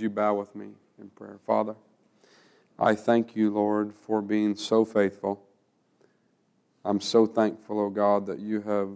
would 0.00 0.04
you 0.04 0.08
bow 0.08 0.32
with 0.32 0.56
me 0.56 0.68
in 0.98 1.10
prayer? 1.10 1.38
Father, 1.46 1.74
I 2.78 2.94
thank 2.94 3.36
you, 3.36 3.50
Lord, 3.50 3.92
for 3.92 4.22
being 4.22 4.56
so 4.56 4.82
faithful. 4.82 5.46
I'm 6.86 7.00
so 7.00 7.26
thankful, 7.26 7.78
O 7.78 7.84
oh 7.84 7.90
God, 7.90 8.24
that 8.24 8.38
you 8.38 8.62
have 8.62 8.88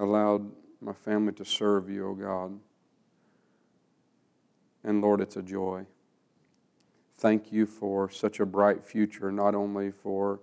allowed 0.00 0.50
my 0.80 0.92
family 0.92 1.32
to 1.34 1.44
serve 1.44 1.88
you, 1.88 2.04
O 2.04 2.10
oh 2.10 2.14
God. 2.14 2.58
And 4.82 5.00
Lord, 5.00 5.20
it's 5.20 5.36
a 5.36 5.42
joy. 5.42 5.86
Thank 7.18 7.52
you 7.52 7.64
for 7.64 8.10
such 8.10 8.40
a 8.40 8.46
bright 8.46 8.82
future, 8.82 9.30
not 9.30 9.54
only 9.54 9.92
for 9.92 10.40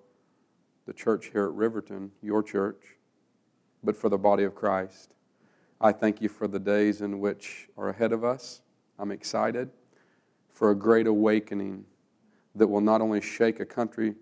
the 0.86 0.94
church 0.94 1.32
here 1.34 1.44
at 1.44 1.52
Riverton, 1.52 2.12
your 2.22 2.44
church, 2.44 2.96
but 3.84 3.98
for 3.98 4.08
the 4.08 4.18
body 4.18 4.46
of 4.46 4.56
Christ. 4.56 5.16
I 5.82 5.92
thank 5.92 6.22
you 6.22 6.30
for 6.30 6.48
the 6.48 6.60
days 6.60 7.02
in 7.02 7.20
which 7.20 7.68
are 7.78 7.90
ahead 7.90 8.14
of 8.14 8.24
us. 8.24 8.62
I'm 9.00 9.12
excited 9.12 9.70
for 10.52 10.72
a 10.72 10.76
great 10.76 11.08
awakening 11.08 11.86
that 12.56 12.68
will 12.68 12.82
not 12.82 13.00
only 13.00 13.22
shake 13.22 13.62
a 13.62 13.66
country 13.66 14.16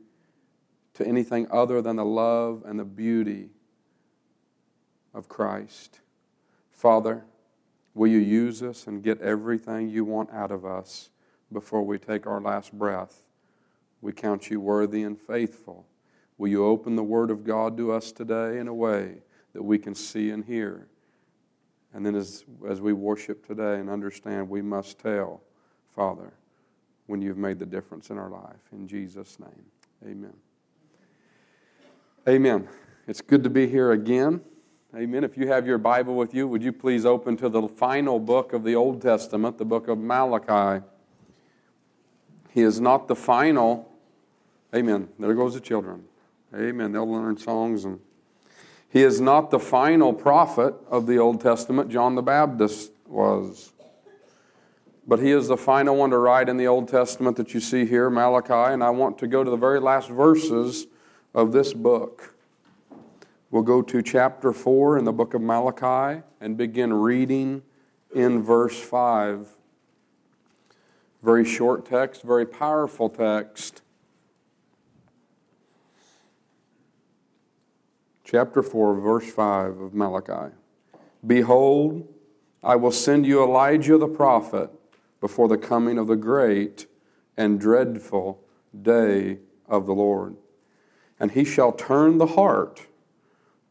to 0.93 1.05
anything 1.05 1.47
other 1.51 1.81
than 1.81 1.95
the 1.95 2.05
love 2.05 2.63
and 2.65 2.79
the 2.79 2.85
beauty 2.85 3.49
of 5.15 5.27
Christ. 5.27 5.99
Father, 6.71 7.25
will 7.95 8.07
you 8.07 8.19
use 8.19 8.61
us 8.61 8.85
and 8.85 9.01
get 9.01 9.19
everything 9.19 9.89
you 9.89 10.05
want 10.05 10.31
out 10.31 10.51
of 10.51 10.63
us 10.63 11.09
before 11.51 11.81
we 11.81 11.97
take 11.97 12.27
our 12.27 12.39
last 12.39 12.71
breath? 12.71 13.23
We 14.01 14.13
count 14.13 14.51
you 14.51 14.59
worthy 14.59 15.01
and 15.01 15.19
faithful. 15.19 15.87
Will 16.37 16.49
you 16.49 16.63
open 16.65 16.95
the 16.95 17.03
Word 17.03 17.31
of 17.31 17.43
God 17.43 17.77
to 17.77 17.91
us 17.91 18.11
today 18.11 18.59
in 18.59 18.67
a 18.67 18.73
way 18.73 19.23
that 19.53 19.63
we 19.63 19.79
can 19.79 19.95
see 19.95 20.29
and 20.29 20.45
hear? 20.45 20.87
And 21.97 22.05
then 22.05 22.13
as, 22.13 22.45
as 22.69 22.79
we 22.79 22.93
worship 22.93 23.47
today 23.47 23.79
and 23.79 23.89
understand, 23.89 24.47
we 24.47 24.61
must 24.61 24.99
tell, 24.99 25.41
Father, 25.95 26.31
when 27.07 27.23
you've 27.23 27.39
made 27.39 27.57
the 27.57 27.65
difference 27.65 28.11
in 28.11 28.19
our 28.19 28.29
life. 28.29 28.61
In 28.71 28.87
Jesus' 28.87 29.39
name, 29.39 29.65
amen. 30.05 30.33
Amen. 32.29 32.67
It's 33.07 33.19
good 33.19 33.43
to 33.45 33.49
be 33.49 33.65
here 33.65 33.93
again. 33.93 34.41
Amen. 34.95 35.23
If 35.23 35.37
you 35.37 35.47
have 35.47 35.65
your 35.65 35.79
Bible 35.79 36.13
with 36.13 36.35
you, 36.35 36.47
would 36.47 36.61
you 36.61 36.71
please 36.71 37.03
open 37.03 37.35
to 37.37 37.49
the 37.49 37.67
final 37.67 38.19
book 38.19 38.53
of 38.53 38.63
the 38.63 38.75
Old 38.75 39.01
Testament, 39.01 39.57
the 39.57 39.65
book 39.65 39.87
of 39.87 39.97
Malachi? 39.97 40.85
He 42.51 42.61
is 42.61 42.79
not 42.79 43.07
the 43.07 43.15
final. 43.15 43.91
Amen. 44.75 45.09
There 45.17 45.33
goes 45.33 45.55
the 45.55 45.59
children. 45.59 46.03
Amen. 46.53 46.91
They'll 46.91 47.11
learn 47.11 47.37
songs 47.37 47.85
and 47.85 47.99
he 48.89 49.03
is 49.03 49.19
not 49.19 49.51
the 49.51 49.59
final 49.59 50.13
prophet 50.13 50.75
of 50.89 51.07
the 51.07 51.17
Old 51.17 51.41
Testament, 51.41 51.89
John 51.89 52.15
the 52.15 52.21
Baptist 52.21 52.91
was. 53.05 53.71
But 55.05 55.19
he 55.19 55.31
is 55.31 55.47
the 55.47 55.57
final 55.57 55.95
one 55.95 56.09
to 56.09 56.17
write 56.17 56.49
in 56.49 56.57
the 56.57 56.67
Old 56.67 56.89
Testament 56.89 57.37
that 57.37 57.53
you 57.53 57.59
see 57.59 57.85
here, 57.85 58.09
Malachi. 58.09 58.73
And 58.73 58.83
I 58.83 58.89
want 58.89 59.17
to 59.19 59.27
go 59.27 59.43
to 59.43 59.49
the 59.49 59.57
very 59.57 59.79
last 59.79 60.09
verses 60.09 60.87
of 61.33 61.53
this 61.53 61.73
book. 61.73 62.33
We'll 63.49 63.63
go 63.63 63.81
to 63.81 64.01
chapter 64.01 64.51
4 64.51 64.97
in 64.97 65.05
the 65.05 65.13
book 65.13 65.33
of 65.33 65.41
Malachi 65.41 66.23
and 66.41 66.57
begin 66.57 66.93
reading 66.93 67.63
in 68.13 68.43
verse 68.43 68.77
5. 68.77 69.47
Very 71.23 71.45
short 71.45 71.85
text, 71.85 72.23
very 72.23 72.45
powerful 72.45 73.09
text. 73.09 73.81
Chapter 78.29 78.61
4, 78.61 78.99
verse 78.99 79.31
5 79.31 79.79
of 79.79 79.93
Malachi. 79.93 80.53
Behold, 81.25 82.05
I 82.61 82.75
will 82.75 82.91
send 82.91 83.25
you 83.25 83.41
Elijah 83.41 83.97
the 83.97 84.07
prophet 84.07 84.69
before 85.21 85.47
the 85.47 85.57
coming 85.57 85.97
of 85.97 86.07
the 86.07 86.17
great 86.17 86.87
and 87.37 87.57
dreadful 87.57 88.43
day 88.79 89.39
of 89.65 89.85
the 89.85 89.93
Lord. 89.93 90.35
And 91.17 91.31
he 91.31 91.45
shall 91.45 91.71
turn 91.71 92.17
the 92.17 92.27
heart 92.27 92.87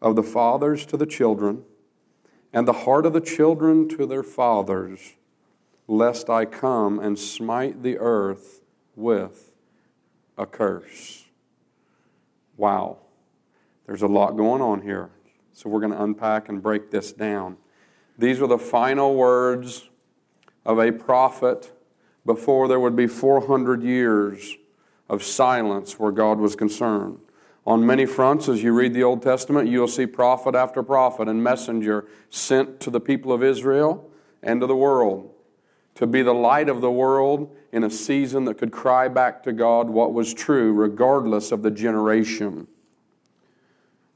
of 0.00 0.16
the 0.16 0.22
fathers 0.22 0.86
to 0.86 0.96
the 0.96 1.06
children, 1.06 1.62
and 2.52 2.66
the 2.66 2.72
heart 2.72 3.04
of 3.04 3.12
the 3.12 3.20
children 3.20 3.88
to 3.90 4.06
their 4.06 4.22
fathers, 4.22 5.16
lest 5.86 6.30
I 6.30 6.46
come 6.46 6.98
and 6.98 7.18
smite 7.18 7.82
the 7.82 7.98
earth 7.98 8.62
with 8.94 9.52
a 10.38 10.46
curse. 10.46 11.24
Wow. 12.56 12.98
There's 13.86 14.02
a 14.02 14.08
lot 14.08 14.36
going 14.36 14.60
on 14.60 14.82
here. 14.82 15.10
So 15.52 15.70
we're 15.70 15.80
going 15.80 15.92
to 15.92 16.02
unpack 16.02 16.48
and 16.48 16.62
break 16.62 16.90
this 16.90 17.12
down. 17.12 17.56
These 18.18 18.40
are 18.40 18.46
the 18.46 18.58
final 18.58 19.14
words 19.14 19.88
of 20.64 20.78
a 20.78 20.92
prophet 20.92 21.72
before 22.24 22.68
there 22.68 22.80
would 22.80 22.96
be 22.96 23.06
400 23.06 23.82
years 23.82 24.56
of 25.08 25.22
silence 25.22 25.98
where 25.98 26.12
God 26.12 26.38
was 26.38 26.56
concerned. 26.56 27.18
On 27.64 27.84
many 27.84 28.06
fronts, 28.06 28.48
as 28.48 28.62
you 28.62 28.72
read 28.72 28.94
the 28.94 29.02
Old 29.02 29.22
Testament, 29.22 29.68
you 29.68 29.80
will 29.80 29.88
see 29.88 30.06
prophet 30.06 30.54
after 30.54 30.82
prophet 30.82 31.28
and 31.28 31.42
messenger 31.42 32.06
sent 32.30 32.80
to 32.80 32.90
the 32.90 33.00
people 33.00 33.32
of 33.32 33.42
Israel 33.42 34.10
and 34.42 34.60
to 34.60 34.66
the 34.66 34.76
world 34.76 35.32
to 35.96 36.06
be 36.06 36.22
the 36.22 36.34
light 36.34 36.68
of 36.68 36.80
the 36.80 36.90
world 36.90 37.56
in 37.72 37.82
a 37.82 37.90
season 37.90 38.44
that 38.44 38.58
could 38.58 38.70
cry 38.70 39.08
back 39.08 39.42
to 39.42 39.52
God 39.52 39.88
what 39.88 40.12
was 40.12 40.32
true, 40.32 40.72
regardless 40.72 41.50
of 41.50 41.62
the 41.62 41.70
generation. 41.70 42.68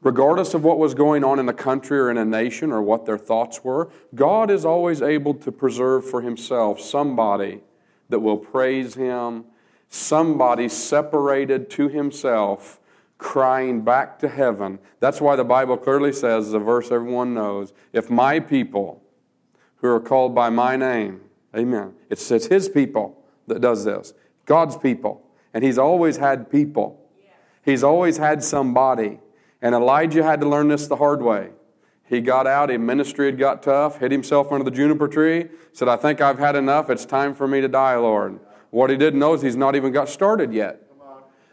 Regardless 0.02 0.54
of 0.54 0.64
what 0.64 0.78
was 0.78 0.94
going 0.94 1.22
on 1.24 1.38
in 1.38 1.46
the 1.46 1.52
country 1.52 1.98
or 1.98 2.10
in 2.10 2.16
a 2.16 2.24
nation 2.24 2.72
or 2.72 2.82
what 2.82 3.04
their 3.04 3.18
thoughts 3.18 3.62
were, 3.62 3.90
God 4.14 4.50
is 4.50 4.64
always 4.64 5.02
able 5.02 5.34
to 5.34 5.52
preserve 5.52 6.08
for 6.08 6.22
himself 6.22 6.80
somebody 6.80 7.60
that 8.08 8.20
will 8.20 8.38
praise 8.38 8.94
him, 8.94 9.44
somebody 9.88 10.68
separated 10.68 11.68
to 11.70 11.88
himself, 11.88 12.80
crying 13.18 13.82
back 13.82 14.18
to 14.20 14.28
heaven. 14.28 14.78
That's 15.00 15.20
why 15.20 15.36
the 15.36 15.44
Bible 15.44 15.76
clearly 15.76 16.12
says, 16.12 16.50
the 16.50 16.58
verse 16.58 16.90
everyone 16.90 17.34
knows, 17.34 17.74
if 17.92 18.08
my 18.08 18.40
people 18.40 19.02
who 19.76 19.88
are 19.88 20.00
called 20.00 20.34
by 20.34 20.48
my 20.48 20.76
name, 20.76 21.20
amen, 21.54 21.92
it's, 22.08 22.30
it's 22.30 22.46
his 22.46 22.70
people 22.70 23.22
that 23.48 23.60
does 23.60 23.84
this, 23.84 24.14
God's 24.46 24.78
people. 24.78 25.26
And 25.52 25.62
he's 25.62 25.78
always 25.78 26.16
had 26.16 26.50
people, 26.50 27.06
he's 27.62 27.84
always 27.84 28.16
had 28.16 28.42
somebody 28.42 29.18
and 29.62 29.74
Elijah 29.74 30.22
had 30.22 30.40
to 30.40 30.48
learn 30.48 30.68
this 30.68 30.86
the 30.86 30.96
hard 30.96 31.22
way. 31.22 31.50
He 32.04 32.20
got 32.20 32.46
out, 32.46 32.70
his 32.70 32.78
ministry 32.80 33.26
had 33.26 33.38
got 33.38 33.62
tough, 33.62 33.98
hid 33.98 34.10
himself 34.10 34.50
under 34.50 34.64
the 34.64 34.70
juniper 34.70 35.06
tree, 35.06 35.48
said, 35.72 35.88
I 35.88 35.96
think 35.96 36.20
I've 36.20 36.38
had 36.38 36.56
enough. 36.56 36.90
It's 36.90 37.04
time 37.04 37.34
for 37.34 37.46
me 37.46 37.60
to 37.60 37.68
die, 37.68 37.96
Lord. 37.96 38.40
What 38.70 38.90
he 38.90 38.96
didn't 38.96 39.20
know 39.20 39.34
is 39.34 39.42
he's 39.42 39.56
not 39.56 39.76
even 39.76 39.92
got 39.92 40.08
started 40.08 40.52
yet. 40.52 40.82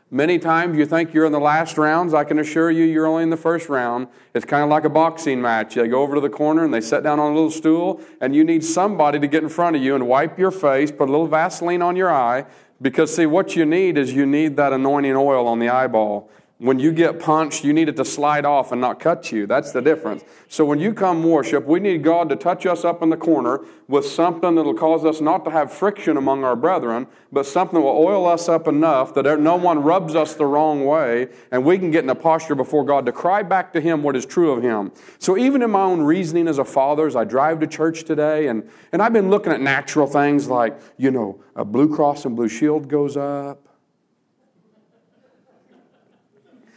Many 0.09 0.40
times 0.40 0.78
you 0.78 0.85
think 0.85 1.13
you're 1.13 1.25
in 1.25 1.34
the 1.34 1.40
last 1.40 1.78
rounds. 1.78 2.13
I 2.13 2.23
can 2.23 2.40
assure 2.40 2.72
you, 2.72 2.85
you're 2.85 3.06
only 3.06 3.23
in 3.23 3.29
the 3.29 3.35
first 3.35 3.68
round. 3.68 4.07
It's 4.34 4.45
kind 4.45 4.63
of 4.63 4.69
like 4.69 4.85
a 4.85 4.89
boxing 4.89 5.41
match. 5.41 5.75
They 5.75 5.88
go 5.89 6.01
over 6.01 6.16
to 6.16 6.22
the 6.22 6.29
corner 6.29 6.63
and 6.63 6.74
they 6.74 6.79
sit 6.79 7.03
down 7.03 7.19
on 7.19 7.34
a 7.34 7.35
little 7.35 7.51
stool, 7.51 8.01
and 8.22 8.34
you 8.34 8.45
need 8.45 8.63
somebody 8.63 9.19
to 9.19 9.28
get 9.28 9.44
in 9.44 9.50
front 9.50 9.75
of 9.75 9.81
you 9.81 9.95
and 9.95 10.07
wipe 10.07 10.39
your 10.39 10.51
face, 10.51 10.91
put 10.91 11.09
a 11.09 11.12
little 11.12 11.28
Vaseline 11.28 11.81
on 11.81 11.97
your 11.97 12.09
eye, 12.09 12.45
because 12.81 13.13
see, 13.13 13.25
what 13.25 13.57
you 13.57 13.66
need 13.66 13.97
is 13.97 14.13
you 14.13 14.25
need 14.25 14.56
that 14.56 14.72
anointing 14.72 15.16
oil 15.16 15.45
on 15.45 15.59
the 15.59 15.68
eyeball. 15.68 16.31
When 16.59 16.79
you 16.79 16.91
get 16.91 17.19
punched, 17.19 17.63
you 17.63 17.72
need 17.72 17.88
it 17.88 17.97
to 17.97 18.06
slide 18.06 18.44
off 18.44 18.72
and 18.72 18.81
not 18.81 19.00
cut 19.00 19.31
you. 19.31 19.45
That's 19.45 19.72
the 19.72 19.81
difference. 19.81 20.23
So 20.47 20.66
when 20.66 20.79
you 20.79 20.91
come 20.91 21.23
worship, 21.23 21.68
we 21.68 21.79
need 21.79 22.03
God 22.03 22.29
to 22.29 22.35
touch 22.35 22.66
us 22.66 22.84
up 22.84 23.03
in 23.03 23.12
the 23.12 23.18
corner 23.18 23.63
with 23.88 24.07
something 24.07 24.56
that'll 24.56 24.73
cause 24.73 25.06
us 25.06 25.22
not 25.22 25.45
to 25.45 25.51
have 25.51 25.72
friction 25.72 26.18
among 26.18 26.44
our 26.44 26.56
brethren, 26.56 27.06
but 27.31 27.45
something 27.45 27.75
that 27.75 27.85
will 27.85 27.95
oil 27.95 28.25
us 28.25 28.50
up 28.50 28.68
enough 28.68 29.13
that 29.13 29.40
no 29.40 29.56
one 29.56 29.84
rubs 29.84 30.16
us 30.16 30.34
the 30.34 30.47
wrong 30.47 30.84
way, 30.84 31.28
and 31.51 31.63
we 31.63 31.78
can 31.78 31.91
get 31.91 32.03
in 32.03 32.09
a 32.09 32.16
posture 32.16 32.56
before 32.56 32.84
God 32.84 33.06
to 33.06 33.12
cry 33.12 33.44
back 33.44 33.72
to 33.74 33.79
Him 33.79 34.01
what 34.01 34.16
is 34.16 34.25
true 34.25 34.51
of 34.51 34.63
Him. 34.63 34.91
So 35.19 35.38
even 35.38 35.62
in 35.62 35.69
my 35.69 35.84
own 35.84 36.01
reasoning 36.01 36.47
as 36.47 36.57
a 36.57 36.66
father, 36.66 37.06
as 37.06 37.16
I 37.16 37.24
drive 37.24 37.59
to 37.59 37.68
church 37.68 38.03
today, 38.03 38.47
and, 38.47 38.68
and 38.91 39.03
I've 39.03 39.13
been 39.13 39.29
looking 39.29 39.51
at 39.51 39.62
natural 39.62 40.07
things 40.07 40.47
like, 40.47 40.79
you 40.97 41.12
know, 41.12 41.39
a 41.56 41.63
Blue 41.63 41.95
Cross 41.95 42.25
and 42.25 42.36
Blue 42.36 42.50
Shield 42.50 42.89
goes 42.89 43.15
up 43.15 43.68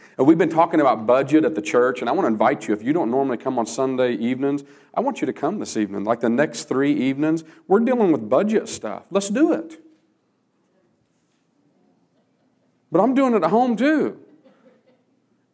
we've 0.17 0.37
been 0.37 0.49
talking 0.49 0.81
about 0.81 1.07
budget 1.07 1.45
at 1.45 1.55
the 1.55 1.61
church, 1.61 2.01
and 2.01 2.09
I 2.09 2.11
want 2.11 2.25
to 2.25 2.27
invite 2.27 2.67
you, 2.67 2.73
if 2.73 2.83
you 2.83 2.93
don't 2.93 3.09
normally 3.09 3.37
come 3.37 3.57
on 3.57 3.65
Sunday 3.65 4.13
evenings, 4.13 4.63
I 4.93 5.01
want 5.01 5.21
you 5.21 5.25
to 5.25 5.33
come 5.33 5.59
this 5.59 5.77
evening. 5.77 6.03
Like 6.03 6.19
the 6.19 6.29
next 6.29 6.65
three 6.65 6.93
evenings, 6.93 7.43
we're 7.67 7.79
dealing 7.79 8.11
with 8.11 8.29
budget 8.29 8.67
stuff. 8.67 9.03
Let's 9.09 9.29
do 9.29 9.53
it. 9.53 9.81
But 12.91 12.99
I'm 12.99 13.13
doing 13.13 13.33
it 13.33 13.43
at 13.43 13.49
home 13.49 13.77
too. 13.77 14.19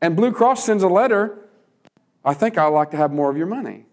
And 0.02 0.16
Blue 0.16 0.32
Cross 0.32 0.64
sends 0.64 0.84
a 0.84 0.88
letter. 0.88 1.38
I 2.26 2.34
think 2.34 2.58
I'd 2.58 2.68
like 2.68 2.92
to 2.92 2.98
have 2.98 3.12
more 3.12 3.30
of 3.30 3.38
your 3.38 3.48
money. 3.48 3.86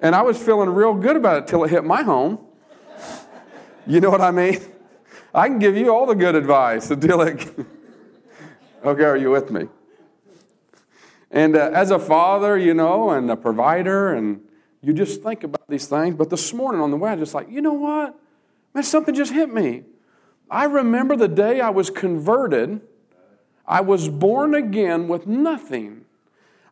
and 0.00 0.14
I 0.14 0.22
was 0.22 0.40
feeling 0.40 0.68
real 0.68 0.94
good 0.94 1.16
about 1.16 1.42
it 1.42 1.46
till 1.46 1.64
it 1.64 1.70
hit 1.70 1.84
my 1.84 2.02
home. 2.02 2.38
You 3.86 4.00
know 4.00 4.10
what 4.10 4.20
I 4.20 4.30
mean? 4.30 4.60
I 5.34 5.48
can 5.48 5.58
give 5.58 5.76
you 5.76 5.94
all 5.94 6.06
the 6.06 6.14
good 6.14 6.34
advice 6.34 6.90
it. 6.96 7.66
okay, 8.84 9.04
are 9.04 9.16
you 9.16 9.30
with 9.30 9.50
me? 9.50 9.68
And 11.30 11.56
uh, 11.56 11.70
as 11.74 11.90
a 11.90 11.98
father, 11.98 12.56
you 12.56 12.72
know, 12.72 13.10
and 13.10 13.30
a 13.30 13.36
provider, 13.36 14.14
and 14.14 14.40
You 14.80 14.92
just 14.92 15.22
think 15.22 15.44
about 15.44 15.68
these 15.68 15.86
things. 15.86 16.14
But 16.14 16.30
this 16.30 16.52
morning 16.54 16.80
on 16.80 16.90
the 16.90 16.96
way, 16.96 17.10
I 17.10 17.16
just 17.16 17.34
like, 17.34 17.50
you 17.50 17.60
know 17.60 17.72
what? 17.72 18.18
Man, 18.74 18.84
something 18.84 19.14
just 19.14 19.32
hit 19.32 19.52
me. 19.52 19.82
I 20.50 20.64
remember 20.64 21.16
the 21.16 21.28
day 21.28 21.60
I 21.60 21.70
was 21.70 21.90
converted. 21.90 22.80
I 23.66 23.80
was 23.82 24.08
born 24.08 24.54
again 24.54 25.08
with 25.08 25.26
nothing. 25.26 26.06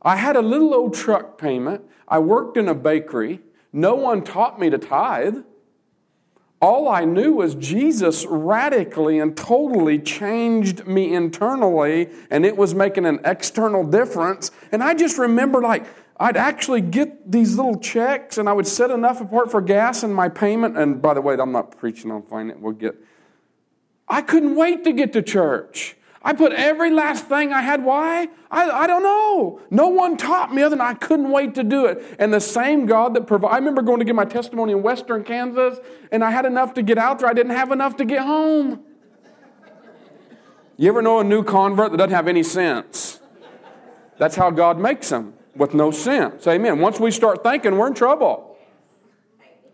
I 0.00 0.16
had 0.16 0.36
a 0.36 0.40
little 0.40 0.72
old 0.72 0.94
truck 0.94 1.36
payment. 1.36 1.82
I 2.08 2.20
worked 2.20 2.56
in 2.56 2.68
a 2.68 2.74
bakery. 2.74 3.40
No 3.72 3.96
one 3.96 4.22
taught 4.22 4.58
me 4.58 4.70
to 4.70 4.78
tithe. 4.78 5.38
All 6.60 6.88
I 6.88 7.04
knew 7.04 7.34
was 7.34 7.54
Jesus 7.54 8.24
radically 8.26 9.18
and 9.18 9.36
totally 9.36 9.98
changed 9.98 10.86
me 10.86 11.14
internally, 11.14 12.08
and 12.30 12.46
it 12.46 12.56
was 12.56 12.74
making 12.74 13.04
an 13.04 13.20
external 13.24 13.84
difference. 13.84 14.50
And 14.72 14.82
I 14.82 14.94
just 14.94 15.18
remember, 15.18 15.60
like, 15.60 15.84
I'd 16.18 16.38
actually 16.38 16.80
get 16.80 17.30
these 17.30 17.56
little 17.56 17.78
checks, 17.78 18.38
and 18.38 18.48
I 18.48 18.54
would 18.54 18.66
set 18.66 18.90
enough 18.90 19.20
apart 19.20 19.50
for 19.50 19.60
gas 19.60 20.02
and 20.02 20.14
my 20.14 20.30
payment. 20.30 20.78
And 20.78 21.02
by 21.02 21.12
the 21.12 21.20
way, 21.20 21.34
I'm 21.38 21.52
not 21.52 21.76
preaching 21.76 22.10
on 22.10 22.22
finance. 22.22 22.58
We'll 22.60 22.72
get. 22.72 22.96
I 24.08 24.22
couldn't 24.22 24.56
wait 24.56 24.82
to 24.84 24.92
get 24.92 25.12
to 25.12 25.22
church. 25.22 25.96
I 26.26 26.32
put 26.32 26.52
every 26.52 26.90
last 26.90 27.26
thing 27.26 27.52
I 27.52 27.62
had. 27.62 27.84
Why? 27.84 28.26
I, 28.50 28.68
I 28.68 28.86
don't 28.88 29.04
know. 29.04 29.60
No 29.70 29.86
one 29.86 30.16
taught 30.16 30.52
me 30.52 30.60
other 30.60 30.74
than 30.74 30.80
I 30.80 30.94
couldn't 30.94 31.30
wait 31.30 31.54
to 31.54 31.62
do 31.62 31.86
it. 31.86 32.16
And 32.18 32.34
the 32.34 32.40
same 32.40 32.84
God 32.84 33.14
that 33.14 33.28
provided, 33.28 33.54
I 33.54 33.58
remember 33.58 33.80
going 33.80 34.00
to 34.00 34.04
give 34.04 34.16
my 34.16 34.24
testimony 34.24 34.72
in 34.72 34.82
western 34.82 35.22
Kansas, 35.22 35.78
and 36.10 36.24
I 36.24 36.32
had 36.32 36.44
enough 36.44 36.74
to 36.74 36.82
get 36.82 36.98
out 36.98 37.20
there. 37.20 37.28
I 37.28 37.32
didn't 37.32 37.54
have 37.54 37.70
enough 37.70 37.96
to 37.98 38.04
get 38.04 38.22
home. 38.22 38.80
You 40.76 40.88
ever 40.88 41.00
know 41.00 41.20
a 41.20 41.24
new 41.24 41.44
convert 41.44 41.92
that 41.92 41.96
doesn't 41.98 42.10
have 42.10 42.26
any 42.26 42.42
sense? 42.42 43.20
That's 44.18 44.34
how 44.34 44.50
God 44.50 44.80
makes 44.80 45.10
them, 45.10 45.34
with 45.54 45.74
no 45.74 45.92
sense. 45.92 46.44
Amen. 46.48 46.80
Once 46.80 46.98
we 46.98 47.12
start 47.12 47.44
thinking, 47.44 47.78
we're 47.78 47.86
in 47.86 47.94
trouble. 47.94 48.55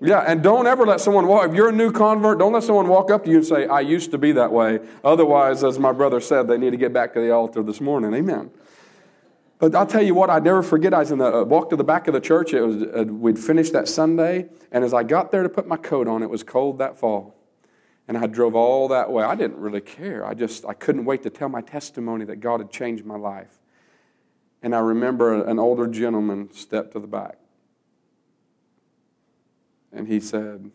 Yeah, 0.02 0.18
and 0.20 0.42
don't 0.42 0.66
ever 0.66 0.84
let 0.84 1.00
someone 1.00 1.28
walk. 1.28 1.48
If 1.48 1.54
you're 1.54 1.68
a 1.68 1.72
new 1.72 1.92
convert, 1.92 2.38
don't 2.38 2.52
let 2.52 2.64
someone 2.64 2.88
walk 2.88 3.10
up 3.10 3.24
to 3.24 3.30
you 3.30 3.36
and 3.36 3.46
say, 3.46 3.66
I 3.66 3.80
used 3.80 4.10
to 4.10 4.18
be 4.18 4.32
that 4.32 4.50
way. 4.50 4.80
Otherwise, 5.04 5.62
as 5.62 5.78
my 5.78 5.92
brother 5.92 6.20
said, 6.20 6.48
they 6.48 6.58
need 6.58 6.70
to 6.70 6.76
get 6.76 6.92
back 6.92 7.14
to 7.14 7.20
the 7.20 7.30
altar 7.30 7.62
this 7.62 7.80
morning. 7.80 8.12
Amen. 8.12 8.50
But 9.60 9.76
I'll 9.76 9.86
tell 9.86 10.02
you 10.02 10.16
what, 10.16 10.28
I 10.28 10.40
never 10.40 10.60
forget. 10.64 10.92
I 10.92 10.98
was 10.98 11.12
in 11.12 11.18
the 11.18 11.32
uh, 11.32 11.44
walk 11.44 11.70
to 11.70 11.76
the 11.76 11.84
back 11.84 12.08
of 12.08 12.14
the 12.14 12.20
church. 12.20 12.52
It 12.52 12.62
was 12.62 12.82
uh, 12.82 13.04
we'd 13.06 13.38
finished 13.38 13.72
that 13.74 13.86
Sunday, 13.86 14.48
and 14.72 14.82
as 14.82 14.92
I 14.92 15.04
got 15.04 15.30
there 15.30 15.44
to 15.44 15.48
put 15.48 15.68
my 15.68 15.76
coat 15.76 16.08
on, 16.08 16.20
it 16.24 16.28
was 16.28 16.42
cold 16.42 16.78
that 16.78 16.98
fall, 16.98 17.36
and 18.08 18.18
I 18.18 18.26
drove 18.26 18.56
all 18.56 18.88
that 18.88 19.12
way. 19.12 19.22
I 19.22 19.36
didn't 19.36 19.58
really 19.58 19.80
care. 19.80 20.26
I 20.26 20.34
just 20.34 20.66
I 20.66 20.72
couldn't 20.72 21.04
wait 21.04 21.22
to 21.22 21.30
tell 21.30 21.48
my 21.48 21.60
testimony 21.60 22.24
that 22.24 22.40
God 22.40 22.58
had 22.58 22.72
changed 22.72 23.04
my 23.04 23.16
life. 23.16 23.60
And 24.64 24.74
I 24.74 24.80
remember 24.80 25.44
an 25.44 25.60
older 25.60 25.86
gentleman 25.86 26.52
stepped 26.52 26.94
to 26.94 26.98
the 26.98 27.06
back, 27.06 27.38
and 29.92 30.08
he 30.08 30.20
said, 30.20 30.70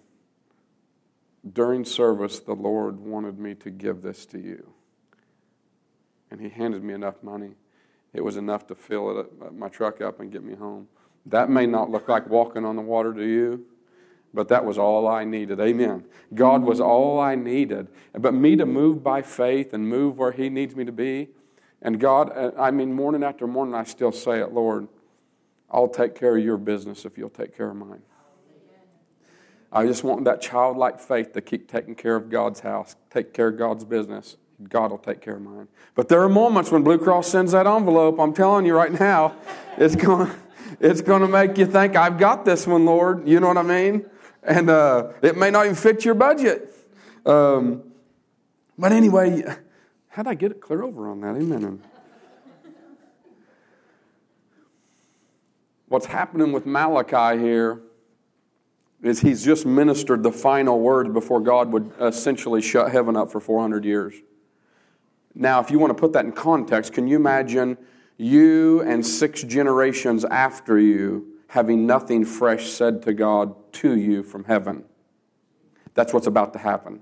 During 1.54 1.86
service, 1.86 2.40
the 2.40 2.54
Lord 2.54 3.00
wanted 3.00 3.40
me 3.40 3.56
to 3.56 3.70
give 3.70 4.02
this 4.02 4.26
to 4.28 4.40
you. 4.40 4.74
And 6.30 6.42
he 6.42 6.50
handed 6.50 6.84
me 6.84 6.94
enough 6.94 7.24
money. 7.24 7.52
It 8.14 8.24
was 8.24 8.38
enough 8.38 8.68
to 8.68 8.76
fill 8.76 9.20
it, 9.20 9.28
uh, 9.42 9.52
my 9.52 9.70
truck 9.70 10.02
up 10.02 10.20
and 10.20 10.32
get 10.32 10.44
me 10.44 10.56
home. 10.56 10.88
That 11.26 11.50
may 11.50 11.66
not 11.66 11.90
look 11.90 12.08
like 12.08 12.30
walking 12.30 12.66
on 12.66 12.76
the 12.76 12.82
water 12.82 13.14
to 13.14 13.24
you, 13.24 13.66
but 14.34 14.48
that 14.50 14.66
was 14.66 14.78
all 14.78 15.08
I 15.08 15.24
needed. 15.24 15.60
Amen. 15.60 16.06
God 16.34 16.64
was 16.64 16.80
all 16.80 17.20
I 17.20 17.36
needed. 17.36 17.88
But 18.14 18.34
me 18.34 18.56
to 18.56 18.66
move 18.66 19.04
by 19.04 19.22
faith 19.22 19.74
and 19.74 19.88
move 19.88 20.18
where 20.18 20.32
He 20.32 20.50
needs 20.50 20.76
me 20.76 20.86
to 20.86 20.92
be. 20.92 21.30
And 21.82 22.00
God, 22.00 22.32
uh, 22.36 22.52
I 22.58 22.72
mean, 22.72 22.94
morning 22.94 23.24
after 23.24 23.46
morning, 23.46 23.76
I 23.76 23.84
still 23.84 24.12
say 24.12 24.40
it, 24.40 24.52
Lord, 24.52 24.88
I'll 25.70 25.88
take 25.88 26.16
care 26.16 26.38
of 26.38 26.44
your 26.44 26.58
business 26.58 27.06
if 27.06 27.18
you'll 27.18 27.30
take 27.30 27.56
care 27.56 27.70
of 27.70 27.76
mine. 27.76 28.02
I 29.72 29.86
just 29.86 30.04
want 30.04 30.24
that 30.26 30.42
childlike 30.42 31.00
faith 31.00 31.34
to 31.34 31.42
keep 31.42 31.70
taking 31.70 31.96
care 31.96 32.16
of 32.16 32.30
God's 32.30 32.62
house, 32.62 32.96
take 33.10 33.34
care 33.34 33.50
of 33.50 33.58
God's 33.58 33.84
business. 33.84 34.38
God 34.70 34.90
will 34.90 34.98
take 34.98 35.22
care 35.22 35.36
of 35.36 35.42
mine. 35.44 35.68
But 35.94 36.10
there 36.10 36.22
are 36.24 36.30
moments 36.30 36.72
when 36.72 36.82
Blue 36.82 36.98
Cross 36.98 37.28
sends 37.28 37.52
that 37.52 37.68
envelope, 37.68 38.20
I'm 38.20 38.34
telling 38.34 38.66
you 38.66 38.76
right 38.76 38.92
now, 38.92 39.36
it's 39.78 39.96
going 39.96 40.32
it's 40.80 41.02
going 41.02 41.22
to 41.22 41.28
make 41.28 41.58
you 41.58 41.66
think, 41.66 41.96
I've 41.96 42.18
got 42.18 42.46
this 42.46 42.68
one, 42.68 42.86
Lord. 42.86 43.28
You 43.28 43.40
know 43.40 43.48
what 43.48 43.58
I 43.58 43.64
mean? 43.64 44.06
And 44.44 44.70
uh, 44.70 45.10
it 45.22 45.38
may 45.38 45.50
not 45.50 45.66
even 45.66 45.76
fit 45.76 46.06
your 46.06 46.14
budget. 46.14 46.74
Um, 47.26 47.84
but 48.78 48.92
anyway, 48.92 49.44
how'd 50.10 50.28
I 50.28 50.34
get 50.36 50.52
it 50.52 50.62
clear 50.62 50.84
over 50.84 51.08
on 51.10 51.22
that? 51.22 51.36
Amen. 51.36 51.82
What's 55.88 56.06
happening 56.06 56.52
with 56.52 56.66
Malachi 56.66 57.40
here 57.42 57.82
is 59.02 59.22
he's 59.22 59.46
just 59.46 59.66
ministered 59.66 60.24
the 60.24 60.32
final 60.32 60.80
words 60.80 61.10
before 61.12 61.40
God 61.40 61.72
would 61.72 61.92
essentially 62.00 62.62
shut 62.62 62.92
heaven 62.92 63.16
up 63.16 63.32
for 63.32 63.40
400 63.40 63.86
years. 63.86 64.16
Now, 65.36 65.60
if 65.60 65.70
you 65.70 65.78
want 65.78 65.92
to 65.92 66.00
put 66.00 66.14
that 66.14 66.26
in 66.26 66.32
context, 66.32 66.94
can 66.94 67.08
you 67.08 67.16
imagine 67.16 67.78
you 68.18 68.82
and 68.82 69.06
six 69.06 69.44
generations 69.44 70.26
after 70.26 70.80
you 70.80 71.28
having 71.50 71.86
nothing 71.86 72.26
fresh 72.26 72.70
said 72.70 73.04
to 73.04 73.14
God 73.14 73.56
to 73.74 73.96
you 73.96 74.24
from 74.24 74.46
heaven? 74.46 74.84
That's 75.94 76.14
what's 76.14 76.28
about 76.28 76.54
to 76.54 76.60
happen. 76.60 77.02